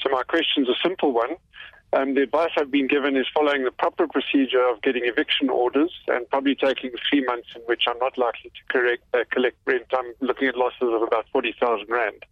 So 0.00 0.10
my 0.10 0.22
question's 0.22 0.68
a 0.68 0.74
simple 0.82 1.12
one. 1.12 1.36
Um, 1.94 2.14
the 2.14 2.22
advice 2.22 2.50
I've 2.56 2.70
been 2.70 2.86
given 2.86 3.16
is 3.16 3.26
following 3.34 3.64
the 3.64 3.70
proper 3.70 4.08
procedure 4.08 4.66
of 4.66 4.80
getting 4.80 5.04
eviction 5.04 5.50
orders 5.50 5.92
and 6.08 6.28
probably 6.30 6.54
taking 6.54 6.90
three 7.08 7.22
months 7.22 7.48
in 7.54 7.60
which 7.62 7.82
I'm 7.86 7.98
not 7.98 8.16
likely 8.16 8.50
to 8.50 8.72
correct, 8.72 9.02
uh, 9.12 9.24
collect 9.30 9.56
rent. 9.66 9.84
I'm 9.92 10.14
looking 10.20 10.48
at 10.48 10.56
losses 10.56 10.88
of 10.88 11.02
about 11.02 11.26
40,000 11.30 11.86
Rand. 11.90 12.24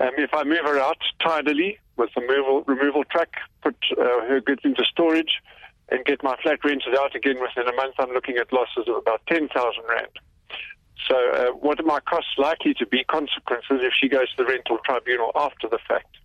Um, 0.00 0.10
if 0.16 0.32
I 0.32 0.44
move 0.44 0.64
her 0.64 0.78
out 0.78 0.96
tidily 1.22 1.78
with 1.96 2.10
a 2.16 2.20
removal, 2.22 2.62
removal 2.62 3.04
truck, 3.04 3.28
put 3.62 3.76
uh, 3.98 4.24
her 4.26 4.40
goods 4.40 4.62
into 4.64 4.84
storage, 4.84 5.42
and 5.90 6.04
get 6.04 6.22
my 6.22 6.36
flat 6.42 6.64
rented 6.64 6.96
out 6.96 7.14
again 7.14 7.36
within 7.40 7.68
a 7.68 7.76
month, 7.76 7.94
I'm 7.98 8.10
looking 8.10 8.36
at 8.36 8.52
losses 8.52 8.88
of 8.88 8.96
about 8.96 9.20
10,000 9.26 9.50
Rand. 9.88 10.06
So, 11.06 11.14
uh, 11.14 11.46
what 11.52 11.78
are 11.78 11.84
my 11.84 12.00
costs 12.00 12.38
likely 12.38 12.74
to 12.74 12.86
be, 12.86 13.04
consequences, 13.04 13.80
if 13.82 13.92
she 13.98 14.08
goes 14.08 14.30
to 14.30 14.44
the 14.44 14.44
rental 14.44 14.78
tribunal 14.84 15.30
after 15.34 15.68
the 15.68 15.78
fact? 15.86 16.16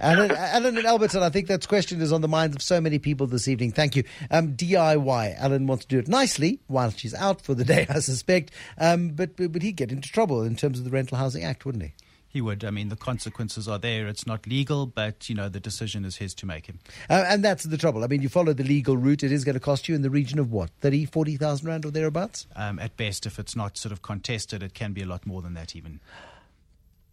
Alan, 0.00 0.30
Alan 0.30 0.76
and 0.76 0.86
Alberton, 0.86 1.22
I 1.22 1.30
think 1.30 1.48
that 1.48 1.66
question 1.68 2.00
is 2.00 2.12
on 2.12 2.20
the 2.20 2.28
minds 2.28 2.56
of 2.56 2.62
so 2.62 2.80
many 2.80 2.98
people 2.98 3.26
this 3.26 3.48
evening. 3.48 3.72
Thank 3.72 3.96
you. 3.96 4.04
Um, 4.30 4.54
DIY. 4.54 5.38
Alan 5.38 5.66
wants 5.66 5.84
to 5.86 5.88
do 5.88 5.98
it 5.98 6.08
nicely 6.08 6.60
while 6.66 6.90
she's 6.90 7.14
out 7.14 7.42
for 7.42 7.54
the 7.54 7.64
day, 7.64 7.86
I 7.90 8.00
suspect. 8.00 8.52
Um, 8.78 9.10
but, 9.10 9.36
but 9.36 9.62
he'd 9.62 9.76
get 9.76 9.92
into 9.92 10.08
trouble 10.08 10.42
in 10.42 10.56
terms 10.56 10.78
of 10.78 10.84
the 10.84 10.90
Rental 10.90 11.18
Housing 11.18 11.44
Act, 11.44 11.64
wouldn't 11.64 11.84
he? 11.84 11.94
He 12.30 12.42
would. 12.42 12.62
I 12.62 12.70
mean, 12.70 12.90
the 12.90 12.96
consequences 12.96 13.66
are 13.68 13.78
there. 13.78 14.06
It's 14.06 14.26
not 14.26 14.46
legal, 14.46 14.84
but, 14.84 15.30
you 15.30 15.34
know, 15.34 15.48
the 15.48 15.60
decision 15.60 16.04
is 16.04 16.16
his 16.16 16.34
to 16.34 16.46
make 16.46 16.66
him. 16.66 16.78
Uh, 17.08 17.24
and 17.26 17.42
that's 17.42 17.64
the 17.64 17.78
trouble. 17.78 18.04
I 18.04 18.06
mean, 18.06 18.20
you 18.20 18.28
follow 18.28 18.52
the 18.52 18.64
legal 18.64 18.98
route, 18.98 19.22
it 19.22 19.32
is 19.32 19.44
going 19.44 19.54
to 19.54 19.60
cost 19.60 19.88
you 19.88 19.94
in 19.94 20.02
the 20.02 20.10
region 20.10 20.38
of 20.38 20.52
what, 20.52 20.70
30, 20.80 21.06
40,000 21.06 21.66
Rand 21.66 21.86
or 21.86 21.90
thereabouts? 21.90 22.46
Um, 22.54 22.78
at 22.78 22.98
best, 22.98 23.24
if 23.24 23.38
it's 23.38 23.56
not 23.56 23.78
sort 23.78 23.92
of 23.92 24.02
contested, 24.02 24.62
it 24.62 24.74
can 24.74 24.92
be 24.92 25.00
a 25.00 25.06
lot 25.06 25.26
more 25.26 25.40
than 25.40 25.54
that 25.54 25.74
even. 25.74 26.00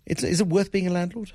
It's, 0.06 0.22
is 0.22 0.42
it 0.42 0.48
worth 0.48 0.72
being 0.72 0.86
a 0.86 0.92
landlord? 0.92 1.32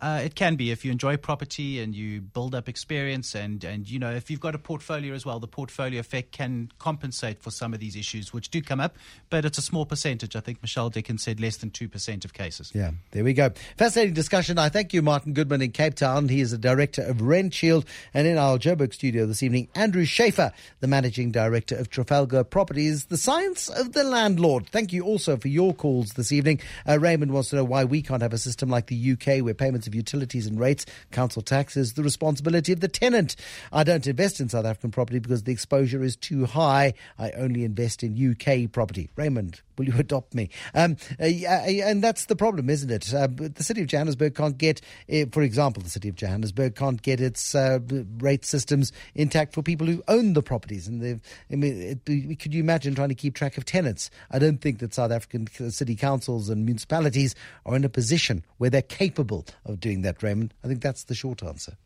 Uh, 0.00 0.20
it 0.24 0.34
can 0.34 0.56
be 0.56 0.70
if 0.70 0.84
you 0.84 0.92
enjoy 0.92 1.16
property 1.16 1.80
and 1.80 1.94
you 1.94 2.20
build 2.20 2.54
up 2.54 2.68
experience, 2.68 3.34
and, 3.34 3.64
and 3.64 3.90
you 3.90 3.98
know 3.98 4.10
if 4.10 4.30
you've 4.30 4.40
got 4.40 4.54
a 4.54 4.58
portfolio 4.58 5.12
as 5.14 5.26
well, 5.26 5.40
the 5.40 5.48
portfolio 5.48 5.98
effect 5.98 6.32
can 6.32 6.70
compensate 6.78 7.42
for 7.42 7.50
some 7.50 7.74
of 7.74 7.80
these 7.80 7.96
issues 7.96 8.32
which 8.32 8.50
do 8.50 8.62
come 8.62 8.80
up, 8.80 8.96
but 9.28 9.44
it's 9.44 9.58
a 9.58 9.62
small 9.62 9.84
percentage. 9.84 10.36
I 10.36 10.40
think 10.40 10.62
Michelle 10.62 10.88
Dickens 10.90 11.24
said 11.24 11.40
less 11.40 11.56
than 11.56 11.70
two 11.70 11.88
percent 11.88 12.24
of 12.24 12.32
cases. 12.32 12.70
Yeah, 12.74 12.92
there 13.10 13.24
we 13.24 13.32
go. 13.32 13.50
Fascinating 13.76 14.14
discussion. 14.14 14.58
I 14.58 14.68
thank 14.68 14.92
you, 14.92 15.02
Martin 15.02 15.32
Goodman 15.32 15.62
in 15.62 15.72
Cape 15.72 15.94
Town. 15.94 16.28
He 16.28 16.40
is 16.40 16.52
the 16.52 16.58
director 16.58 17.02
of 17.02 17.16
Rentshield, 17.16 17.84
and 18.14 18.26
in 18.26 18.38
our 18.38 18.56
Joburg 18.58 18.94
studio 18.94 19.26
this 19.26 19.42
evening, 19.42 19.68
Andrew 19.74 20.04
Schaefer, 20.04 20.52
the 20.80 20.86
managing 20.86 21.32
director 21.32 21.76
of 21.76 21.90
Trafalgar 21.90 22.44
Properties. 22.44 23.06
The 23.06 23.16
science 23.16 23.68
of 23.68 23.94
the 23.94 24.04
landlord. 24.04 24.68
Thank 24.68 24.92
you 24.92 25.02
also 25.02 25.36
for 25.36 25.48
your 25.48 25.74
calls 25.74 26.12
this 26.12 26.30
evening. 26.30 26.60
Uh, 26.88 27.00
Raymond 27.00 27.32
wants 27.32 27.50
to 27.50 27.56
know 27.56 27.64
why 27.64 27.84
we 27.84 28.00
can't 28.00 28.22
have 28.22 28.32
a 28.32 28.38
system 28.38 28.68
like 28.68 28.86
the 28.86 29.12
UK 29.12 29.42
where 29.44 29.54
payments 29.54 29.87
of 29.88 29.94
utilities 29.94 30.46
and 30.46 30.60
rates, 30.60 30.86
council 31.10 31.42
tax 31.42 31.76
is 31.76 31.94
the 31.94 32.02
responsibility 32.04 32.72
of 32.72 32.80
the 32.80 32.88
tenant. 32.88 33.34
I 33.72 33.82
don't 33.82 34.06
invest 34.06 34.40
in 34.40 34.48
South 34.48 34.64
African 34.64 34.92
property 34.92 35.18
because 35.18 35.42
the 35.42 35.52
exposure 35.52 36.04
is 36.04 36.14
too 36.14 36.46
high. 36.46 36.94
I 37.18 37.32
only 37.32 37.64
invest 37.64 38.04
in 38.04 38.14
UK 38.14 38.70
property. 38.70 39.10
Raymond, 39.16 39.60
will 39.76 39.86
you 39.86 39.94
adopt 39.98 40.34
me? 40.34 40.50
Um, 40.74 40.96
uh, 41.18 41.24
and 41.24 42.02
that's 42.02 42.26
the 42.26 42.36
problem, 42.36 42.70
isn't 42.70 42.90
it? 42.90 43.12
Uh, 43.12 43.28
the 43.28 43.64
city 43.64 43.80
of 43.80 43.88
Johannesburg 43.88 44.34
can't 44.34 44.58
get, 44.58 44.80
uh, 45.12 45.24
for 45.32 45.42
example, 45.42 45.82
the 45.82 45.90
city 45.90 46.08
of 46.08 46.14
Johannesburg 46.14 46.76
can't 46.76 47.00
get 47.02 47.20
its 47.20 47.54
uh, 47.54 47.78
rate 48.18 48.44
systems 48.44 48.92
intact 49.14 49.54
for 49.54 49.62
people 49.62 49.86
who 49.86 50.02
own 50.08 50.34
the 50.34 50.42
properties. 50.42 50.86
And 50.86 51.20
I 51.50 51.54
mean, 51.54 52.00
it, 52.06 52.38
could 52.38 52.54
you 52.54 52.60
imagine 52.60 52.94
trying 52.94 53.08
to 53.08 53.14
keep 53.14 53.34
track 53.34 53.56
of 53.56 53.64
tenants? 53.64 54.10
I 54.30 54.38
don't 54.38 54.60
think 54.60 54.80
that 54.80 54.94
South 54.94 55.10
African 55.10 55.48
city 55.70 55.96
councils 55.96 56.48
and 56.48 56.64
municipalities 56.64 57.34
are 57.64 57.76
in 57.76 57.84
a 57.84 57.88
position 57.88 58.44
where 58.58 58.70
they're 58.70 58.82
capable 58.82 59.46
of 59.64 59.77
doing 59.80 60.02
that, 60.02 60.22
Raymond. 60.22 60.54
I 60.64 60.68
think 60.68 60.82
that's 60.82 61.04
the 61.04 61.14
short 61.14 61.42
answer. 61.42 61.76